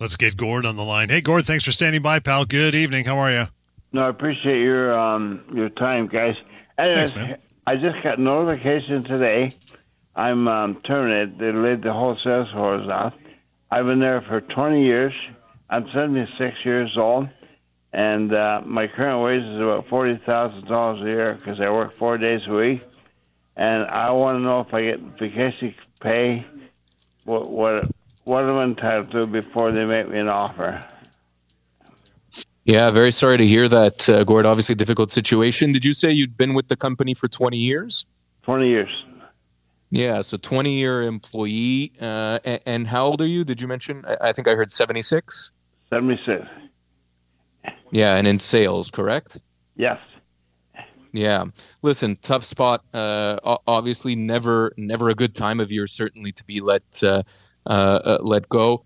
Let's 0.00 0.16
get 0.16 0.36
Gord 0.36 0.64
on 0.64 0.76
the 0.76 0.84
line. 0.84 1.08
Hey, 1.08 1.20
Gord, 1.20 1.44
thanks 1.44 1.64
for 1.64 1.72
standing 1.72 2.02
by, 2.02 2.20
pal. 2.20 2.44
Good 2.44 2.74
evening. 2.76 3.04
How 3.04 3.18
are 3.18 3.32
you? 3.32 3.46
No, 3.92 4.02
I 4.02 4.08
appreciate 4.10 4.60
your 4.60 4.96
um, 4.96 5.42
your 5.52 5.70
time, 5.70 6.06
guys. 6.06 6.36
Anyways, 6.78 7.10
thanks, 7.10 7.28
man. 7.28 7.38
I 7.66 7.76
just 7.76 8.02
got 8.04 8.20
notification 8.20 9.02
today. 9.02 9.50
I'm 10.14 10.46
um, 10.46 10.80
terminated. 10.82 11.38
They 11.38 11.52
laid 11.52 11.82
the 11.82 11.92
whole 11.92 12.16
sales 12.22 12.48
force 12.52 12.86
off. 12.88 13.14
I've 13.70 13.86
been 13.86 13.98
there 13.98 14.20
for 14.22 14.40
20 14.40 14.84
years. 14.84 15.12
I'm 15.68 15.86
76 15.92 16.64
years 16.64 16.96
old, 16.96 17.28
and 17.92 18.32
uh, 18.32 18.62
my 18.64 18.86
current 18.86 19.22
wage 19.22 19.42
is 19.42 19.60
about 19.60 19.88
forty 19.88 20.16
thousand 20.24 20.66
dollars 20.66 20.98
a 20.98 21.04
year 21.04 21.34
because 21.34 21.60
I 21.60 21.70
work 21.70 21.96
four 21.96 22.18
days 22.18 22.42
a 22.46 22.52
week. 22.52 22.82
And 23.56 23.84
I 23.84 24.12
want 24.12 24.38
to 24.38 24.42
know 24.42 24.60
if 24.60 24.72
I 24.72 24.82
get 24.84 25.00
vacation 25.18 25.74
pay, 26.00 26.46
what 27.24 27.50
what 27.50 27.90
what 28.28 28.44
am 28.44 28.58
I 28.58 28.64
entitled 28.64 29.10
to 29.12 29.26
before 29.26 29.72
they 29.72 29.86
make 29.86 30.08
me 30.10 30.18
an 30.18 30.28
offer. 30.28 30.84
Yeah, 32.64 32.90
very 32.90 33.10
sorry 33.10 33.38
to 33.38 33.46
hear 33.46 33.66
that, 33.70 34.06
uh, 34.06 34.22
Gord. 34.24 34.44
Obviously, 34.44 34.74
difficult 34.74 35.10
situation. 35.10 35.72
Did 35.72 35.86
you 35.86 35.94
say 35.94 36.12
you'd 36.12 36.36
been 36.36 36.52
with 36.52 36.68
the 36.68 36.76
company 36.76 37.14
for 37.14 37.26
20 37.26 37.56
years? 37.56 38.04
20 38.42 38.68
years. 38.68 38.90
Yeah, 39.90 40.20
so 40.20 40.36
20 40.36 40.78
year 40.78 41.04
employee. 41.04 41.94
Uh, 41.98 42.38
and, 42.44 42.60
and, 42.66 42.86
how 42.86 43.06
old 43.06 43.22
are 43.22 43.26
you? 43.26 43.42
Did 43.42 43.62
you 43.62 43.66
mention? 43.66 44.04
I, 44.06 44.28
I 44.28 44.32
think 44.34 44.46
I 44.46 44.54
heard 44.54 44.70
76. 44.70 45.50
76. 45.88 46.44
Yeah, 47.90 48.16
and 48.16 48.26
in 48.26 48.38
sales, 48.38 48.90
correct? 48.90 49.38
Yes. 49.76 49.98
Yeah. 51.14 51.46
Listen, 51.80 52.18
tough 52.20 52.44
spot. 52.44 52.84
Uh, 52.92 53.38
obviously, 53.66 54.14
never, 54.14 54.74
never 54.76 55.08
a 55.08 55.14
good 55.14 55.34
time 55.34 55.58
of 55.60 55.72
year. 55.72 55.86
Certainly 55.86 56.32
to 56.32 56.44
be 56.44 56.60
let, 56.60 56.82
uh, 57.02 57.22
let 57.68 58.48
go. 58.48 58.84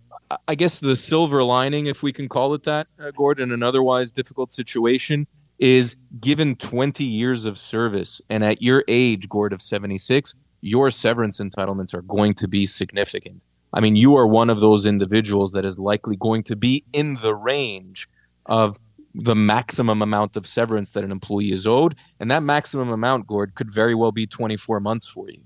I 0.48 0.54
guess 0.54 0.78
the 0.78 0.96
silver 0.96 1.44
lining, 1.44 1.86
if 1.86 2.02
we 2.02 2.12
can 2.12 2.28
call 2.28 2.54
it 2.54 2.64
that, 2.64 2.86
uh, 2.98 3.10
Gordon, 3.10 3.52
an 3.52 3.62
otherwise 3.62 4.12
difficult 4.12 4.50
situation, 4.50 5.26
is 5.58 5.96
given 6.20 6.56
20 6.56 7.04
years 7.04 7.44
of 7.44 7.58
service, 7.58 8.20
and 8.30 8.42
at 8.42 8.62
your 8.62 8.82
age, 8.88 9.28
Gord 9.28 9.52
of 9.52 9.60
76, 9.60 10.34
your 10.60 10.90
severance 10.90 11.38
entitlements 11.38 11.92
are 11.92 12.02
going 12.02 12.34
to 12.34 12.48
be 12.48 12.66
significant. 12.66 13.44
I 13.72 13.80
mean, 13.80 13.96
you 13.96 14.16
are 14.16 14.26
one 14.26 14.50
of 14.50 14.60
those 14.60 14.86
individuals 14.86 15.52
that 15.52 15.64
is 15.64 15.78
likely 15.78 16.16
going 16.16 16.44
to 16.44 16.56
be 16.56 16.84
in 16.92 17.16
the 17.16 17.34
range 17.34 18.08
of 18.46 18.78
the 19.14 19.34
maximum 19.34 20.02
amount 20.02 20.36
of 20.36 20.46
severance 20.46 20.90
that 20.90 21.04
an 21.04 21.12
employee 21.12 21.52
is 21.52 21.66
owed. 21.66 21.94
And 22.18 22.30
that 22.30 22.42
maximum 22.42 22.88
amount, 22.88 23.26
Gord, 23.26 23.54
could 23.54 23.72
very 23.72 23.94
well 23.94 24.12
be 24.12 24.26
24 24.26 24.80
months 24.80 25.06
for 25.06 25.28
you. 25.28 25.42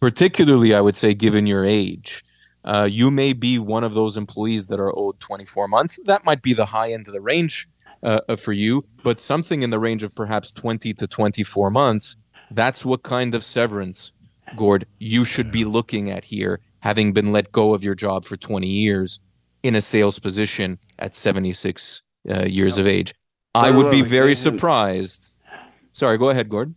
Particularly, 0.00 0.74
I 0.74 0.80
would 0.80 0.96
say, 0.96 1.14
given 1.14 1.46
your 1.46 1.64
age. 1.64 2.24
Uh, 2.64 2.88
you 2.90 3.10
may 3.10 3.32
be 3.32 3.58
one 3.58 3.84
of 3.84 3.94
those 3.94 4.16
employees 4.16 4.66
that 4.66 4.80
are 4.80 4.96
owed 4.96 5.18
24 5.20 5.68
months. 5.68 5.98
That 6.04 6.24
might 6.24 6.42
be 6.42 6.52
the 6.52 6.66
high 6.66 6.92
end 6.92 7.08
of 7.08 7.12
the 7.12 7.20
range 7.20 7.68
uh, 8.02 8.20
uh 8.28 8.36
for 8.36 8.52
you, 8.52 8.84
but 9.02 9.20
something 9.20 9.62
in 9.62 9.70
the 9.70 9.78
range 9.78 10.02
of 10.02 10.14
perhaps 10.14 10.50
20 10.50 10.92
to 10.94 11.06
24 11.06 11.70
months, 11.70 12.16
that's 12.50 12.84
what 12.84 13.02
kind 13.02 13.34
of 13.34 13.44
severance, 13.44 14.12
Gord, 14.56 14.86
you 14.98 15.24
should 15.24 15.50
be 15.50 15.64
looking 15.64 16.10
at 16.10 16.24
here 16.24 16.60
having 16.80 17.12
been 17.12 17.32
let 17.32 17.52
go 17.52 17.74
of 17.74 17.84
your 17.84 17.94
job 17.94 18.24
for 18.24 18.36
20 18.36 18.66
years 18.66 19.20
in 19.62 19.76
a 19.76 19.80
sales 19.80 20.18
position 20.18 20.78
at 20.98 21.14
76 21.14 22.02
uh, 22.28 22.44
years 22.44 22.76
of 22.76 22.86
age. 22.86 23.14
I 23.54 23.70
would 23.70 23.90
be 23.90 24.02
very 24.02 24.34
surprised. 24.34 25.32
Sorry, 25.92 26.18
go 26.18 26.30
ahead, 26.30 26.48
Gordon. 26.48 26.74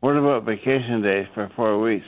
What 0.00 0.16
about 0.16 0.44
vacation 0.44 1.02
days 1.02 1.26
for 1.34 1.50
four 1.56 1.80
weeks? 1.80 2.06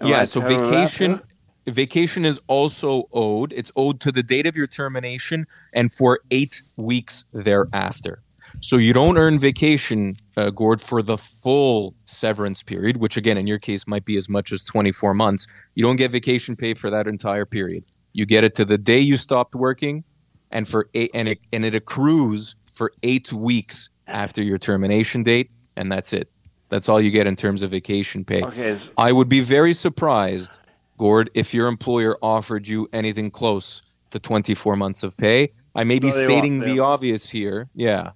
Am 0.00 0.08
yeah, 0.08 0.24
so 0.24 0.40
vacation 0.40 1.20
vacation 1.66 2.24
is 2.24 2.40
also 2.46 3.08
owed. 3.12 3.52
It's 3.52 3.72
owed 3.74 4.00
to 4.00 4.12
the 4.12 4.22
date 4.22 4.46
of 4.46 4.56
your 4.56 4.66
termination 4.66 5.46
and 5.72 5.94
for 5.94 6.20
eight 6.30 6.62
weeks 6.76 7.24
thereafter. 7.32 8.22
So 8.60 8.76
you 8.76 8.92
don't 8.92 9.16
earn 9.16 9.38
vacation 9.38 10.16
uh, 10.36 10.50
Gord, 10.50 10.82
for 10.82 11.02
the 11.02 11.16
full 11.16 11.94
severance 12.06 12.62
period, 12.62 12.96
which 12.96 13.16
again, 13.16 13.38
in 13.38 13.46
your 13.46 13.58
case, 13.58 13.86
might 13.86 14.04
be 14.04 14.16
as 14.16 14.28
much 14.28 14.52
as 14.52 14.64
24 14.64 15.14
months, 15.14 15.46
you 15.74 15.84
don't 15.84 15.96
get 15.96 16.10
vacation 16.10 16.56
pay 16.56 16.74
for 16.74 16.90
that 16.90 17.06
entire 17.06 17.46
period. 17.46 17.84
You 18.12 18.26
get 18.26 18.44
it 18.44 18.54
to 18.56 18.64
the 18.64 18.78
day 18.78 19.00
you 19.00 19.16
stopped 19.16 19.54
working, 19.54 20.04
and 20.50 20.68
for 20.68 20.88
eight, 20.94 21.10
and 21.14 21.28
it, 21.28 21.40
and 21.52 21.64
it 21.64 21.74
accrues 21.74 22.54
for 22.74 22.92
eight 23.02 23.32
weeks 23.32 23.88
after 24.06 24.42
your 24.42 24.58
termination 24.58 25.22
date, 25.22 25.50
and 25.76 25.90
that's 25.90 26.12
it. 26.12 26.30
That's 26.74 26.88
all 26.88 27.00
you 27.00 27.12
get 27.12 27.28
in 27.28 27.36
terms 27.36 27.62
of 27.62 27.70
vacation 27.70 28.24
pay. 28.24 28.42
Okay. 28.42 28.82
I 28.98 29.12
would 29.12 29.28
be 29.28 29.38
very 29.38 29.72
surprised, 29.72 30.50
Gord, 30.98 31.30
if 31.32 31.54
your 31.54 31.68
employer 31.68 32.18
offered 32.20 32.66
you 32.66 32.88
anything 32.92 33.30
close 33.30 33.82
to 34.10 34.18
24 34.18 34.74
months 34.74 35.04
of 35.04 35.16
pay. 35.16 35.52
I 35.76 35.84
may 35.84 36.00
be 36.00 36.08
No, 36.08 36.14
stating 36.14 36.58
the 36.58 36.80
obvious 36.80 37.28
here. 37.28 37.68
Yeah. 37.76 38.10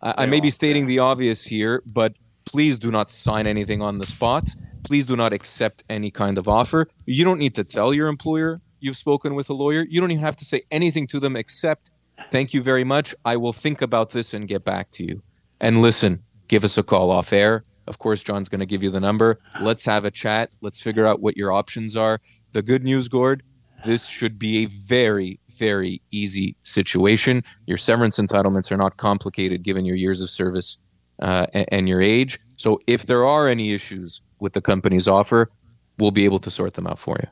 I, 0.00 0.22
I 0.22 0.24
may 0.24 0.40
be 0.40 0.48
stating 0.48 0.86
the 0.86 1.00
obvious 1.00 1.44
here, 1.44 1.82
but 1.92 2.14
please 2.46 2.78
do 2.78 2.90
not 2.90 3.10
sign 3.10 3.46
anything 3.46 3.82
on 3.82 3.98
the 3.98 4.06
spot. 4.06 4.48
Please 4.82 5.04
do 5.04 5.14
not 5.14 5.34
accept 5.34 5.84
any 5.90 6.10
kind 6.10 6.38
of 6.38 6.48
offer. 6.48 6.88
You 7.04 7.22
don't 7.22 7.38
need 7.38 7.54
to 7.56 7.64
tell 7.64 7.92
your 7.92 8.08
employer 8.08 8.62
you've 8.78 8.96
spoken 8.96 9.34
with 9.34 9.50
a 9.50 9.52
lawyer. 9.52 9.84
You 9.90 10.00
don't 10.00 10.10
even 10.10 10.24
have 10.24 10.38
to 10.38 10.46
say 10.46 10.62
anything 10.70 11.06
to 11.08 11.20
them 11.20 11.36
except, 11.36 11.90
thank 12.32 12.54
you 12.54 12.62
very 12.62 12.82
much. 12.82 13.14
I 13.26 13.36
will 13.36 13.52
think 13.52 13.82
about 13.82 14.12
this 14.12 14.32
and 14.32 14.48
get 14.48 14.64
back 14.64 14.90
to 14.92 15.04
you. 15.04 15.20
And 15.60 15.82
listen, 15.82 16.22
give 16.48 16.64
us 16.64 16.78
a 16.78 16.82
call 16.82 17.10
off 17.10 17.34
air. 17.34 17.64
Of 17.90 17.98
course, 17.98 18.22
John's 18.22 18.48
going 18.48 18.60
to 18.60 18.66
give 18.66 18.84
you 18.84 18.90
the 18.92 19.00
number. 19.00 19.40
Let's 19.60 19.84
have 19.84 20.04
a 20.04 20.12
chat. 20.12 20.52
Let's 20.60 20.80
figure 20.80 21.08
out 21.08 21.20
what 21.20 21.36
your 21.36 21.50
options 21.52 21.96
are. 21.96 22.20
The 22.52 22.62
good 22.62 22.84
news, 22.84 23.08
Gord, 23.08 23.42
this 23.84 24.06
should 24.06 24.38
be 24.38 24.62
a 24.62 24.66
very, 24.66 25.40
very 25.58 26.00
easy 26.12 26.54
situation. 26.62 27.42
Your 27.66 27.78
severance 27.78 28.18
entitlements 28.18 28.70
are 28.70 28.76
not 28.76 28.96
complicated 28.96 29.64
given 29.64 29.84
your 29.84 29.96
years 29.96 30.20
of 30.20 30.30
service 30.30 30.76
uh, 31.20 31.46
and, 31.52 31.66
and 31.72 31.88
your 31.88 32.00
age. 32.00 32.38
So 32.56 32.78
if 32.86 33.06
there 33.06 33.26
are 33.26 33.48
any 33.48 33.74
issues 33.74 34.20
with 34.38 34.52
the 34.52 34.60
company's 34.60 35.08
offer, 35.08 35.50
we'll 35.98 36.12
be 36.12 36.24
able 36.24 36.38
to 36.38 36.50
sort 36.50 36.74
them 36.74 36.86
out 36.86 37.00
for 37.00 37.16
you. 37.20 37.28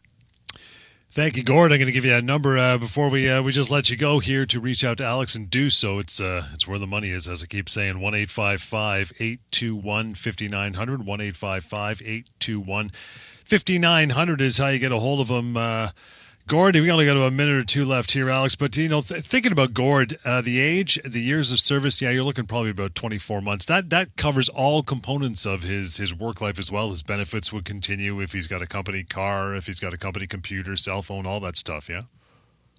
Thank 1.19 1.37
you, 1.37 1.43
Gord. 1.43 1.73
I'm 1.73 1.79
going 1.79 1.87
to 1.87 1.93
give 1.93 2.05
you 2.05 2.15
a 2.15 2.23
number 2.23 2.57
uh, 2.57 2.79
before 2.79 3.09
we 3.09 3.29
uh, 3.29 3.43
we 3.43 3.51
just 3.51 3.73
let 3.73 3.91
you 3.91 3.97
go 3.97 4.21
here 4.21 4.47
to 4.47 4.61
reach 4.61 4.85
out 4.85 4.99
to 4.99 5.05
Alex 5.05 5.35
and 5.35 5.51
do 5.51 5.69
so. 5.69 5.99
It's 5.99 6.21
uh, 6.21 6.47
it's 6.55 6.69
where 6.69 6.79
the 6.79 6.87
money 6.87 7.11
is, 7.11 7.27
as 7.27 7.43
I 7.43 7.47
keep 7.47 7.69
saying. 7.69 7.99
One 7.99 8.15
eight 8.15 8.31
five 8.31 8.61
five 8.61 9.13
eight 9.19 9.41
two 9.51 9.75
one 9.75 10.15
fifty 10.15 10.47
nine 10.47 10.75
hundred. 10.75 11.05
One 11.05 11.21
eight 11.21 11.35
five 11.35 11.65
five 11.65 12.01
eight 12.05 12.31
two 12.39 12.61
one 12.61 12.91
fifty 13.45 13.81
nine 13.81 14.11
hundred 14.11 14.41
is 14.41 14.59
how 14.59 14.69
you 14.69 14.79
get 14.79 14.93
a 14.93 15.01
hold 15.01 15.19
of 15.19 15.27
them. 15.27 15.57
Gord, 16.49 16.77
we 16.77 16.91
only 16.91 17.05
got 17.05 17.19
about 17.19 17.29
a 17.29 17.31
minute 17.31 17.57
or 17.57 17.63
two 17.63 17.85
left 17.85 18.13
here, 18.13 18.31
Alex. 18.31 18.57
But 18.57 18.75
you 18.75 18.89
know, 18.89 19.03
th- 19.03 19.23
thinking 19.23 19.53
about 19.53 19.75
Gord, 19.75 20.17
uh, 20.25 20.41
the 20.41 20.59
age, 20.59 20.99
the 21.05 21.21
years 21.21 21.53
of 21.53 21.61
service, 21.61 22.01
yeah, 22.01 22.09
you're 22.09 22.25
looking 22.25 22.47
probably 22.47 22.71
about 22.71 22.95
24 22.95 23.43
months. 23.43 23.67
That 23.67 23.91
that 23.91 24.17
covers 24.17 24.49
all 24.49 24.83
components 24.83 25.45
of 25.45 25.63
his 25.63 25.99
his 25.99 26.15
work 26.15 26.41
life 26.41 26.59
as 26.59 26.73
well. 26.73 26.89
His 26.89 27.03
benefits 27.03 27.53
would 27.53 27.67
continue 27.67 28.23
if 28.23 28.33
he's 28.33 28.47
got 28.47 28.63
a 28.63 28.67
company 28.67 29.03
car, 29.05 29.55
if 29.55 29.67
he's 29.67 29.79
got 29.79 29.93
a 29.93 29.99
company 29.99 30.27
computer, 30.27 30.75
cell 30.75 31.03
phone, 31.03 31.27
all 31.27 31.39
that 31.41 31.59
stuff. 31.59 31.87
Yeah. 31.87 32.03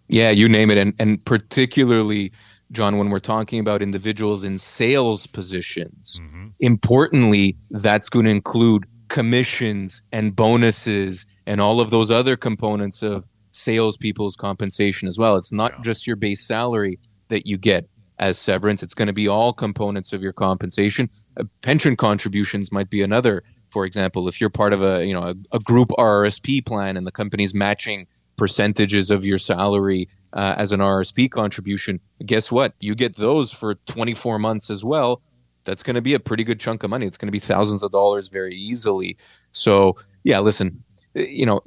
Yeah, 0.08 0.32
you 0.32 0.50
name 0.50 0.72
it. 0.72 0.80
And, 0.80 0.96
and 0.98 1.24
particularly, 1.24 2.32
John, 2.72 2.98
when 2.98 3.12
we're 3.12 3.20
talking 3.20 3.60
about 3.60 3.84
individuals 3.84 4.44
in 4.44 4.58
sales 4.58 5.28
positions, 5.28 6.20
importantly, 6.60 7.56
that's 7.70 8.10
going 8.10 8.26
to 8.26 8.32
include 8.32 8.88
commissions 9.10 10.02
and 10.12 10.36
bonuses 10.36 11.28
and 11.46 11.62
all 11.62 11.80
of 11.80 11.92
those 11.92 12.10
other 12.10 12.36
components 12.36 13.04
of 13.04 13.28
salespeople's 13.52 14.36
compensation 14.36 15.08
as 15.08 15.18
well. 15.18 15.36
It's 15.36 15.52
not 15.52 15.84
just 15.84 16.08
your 16.08 16.16
base 16.16 16.46
salary 16.46 17.00
that 17.30 17.46
you 17.46 17.58
get 17.58 17.90
as 18.20 18.38
severance, 18.38 18.84
it's 18.84 18.94
going 18.94 19.08
to 19.08 19.14
be 19.14 19.28
all 19.28 19.54
components 19.54 20.14
of 20.14 20.22
your 20.22 20.34
compensation. 20.34 21.10
Uh, 21.40 21.46
pension 21.62 21.96
contributions 21.96 22.72
might 22.72 22.90
be 22.90 23.02
another. 23.02 23.44
For 23.70 23.86
example, 23.86 24.28
if 24.28 24.42
you're 24.42 24.50
part 24.50 24.74
of 24.74 24.84
a 24.84 25.06
you 25.06 25.14
know 25.14 25.24
a, 25.24 25.36
a 25.56 25.60
group 25.60 25.90
RRSP 25.98 26.66
plan 26.66 26.98
and 26.98 27.08
the 27.08 27.12
company's 27.12 27.54
matching 27.54 28.08
percentages 28.38 29.10
of 29.10 29.24
your 29.26 29.38
salary 29.38 30.10
uh, 30.34 30.56
as 30.58 30.72
an 30.72 30.80
RSP 30.80 31.32
contribution, 31.32 32.00
guess 32.26 32.52
what? 32.52 32.74
You 32.80 32.94
get 32.94 33.16
those 33.16 33.54
for 33.54 33.76
24 33.76 34.38
months 34.38 34.70
as 34.70 34.84
well. 34.84 35.22
That's 35.66 35.84
going 35.84 35.96
to 35.96 36.02
be 36.02 36.14
a 36.14 36.20
pretty 36.20 36.44
good 36.44 36.60
chunk 36.60 36.84
of 36.84 36.90
money. 36.90 37.06
It's 37.06 37.18
going 37.18 37.28
to 37.28 37.32
be 37.32 37.40
thousands 37.40 37.84
of 37.84 37.92
dollars 37.92 38.28
very 38.28 38.56
easily. 38.56 39.18
So, 39.52 39.98
yeah, 40.24 40.40
listen, 40.40 40.84
you 41.14 41.46
know, 41.46 41.62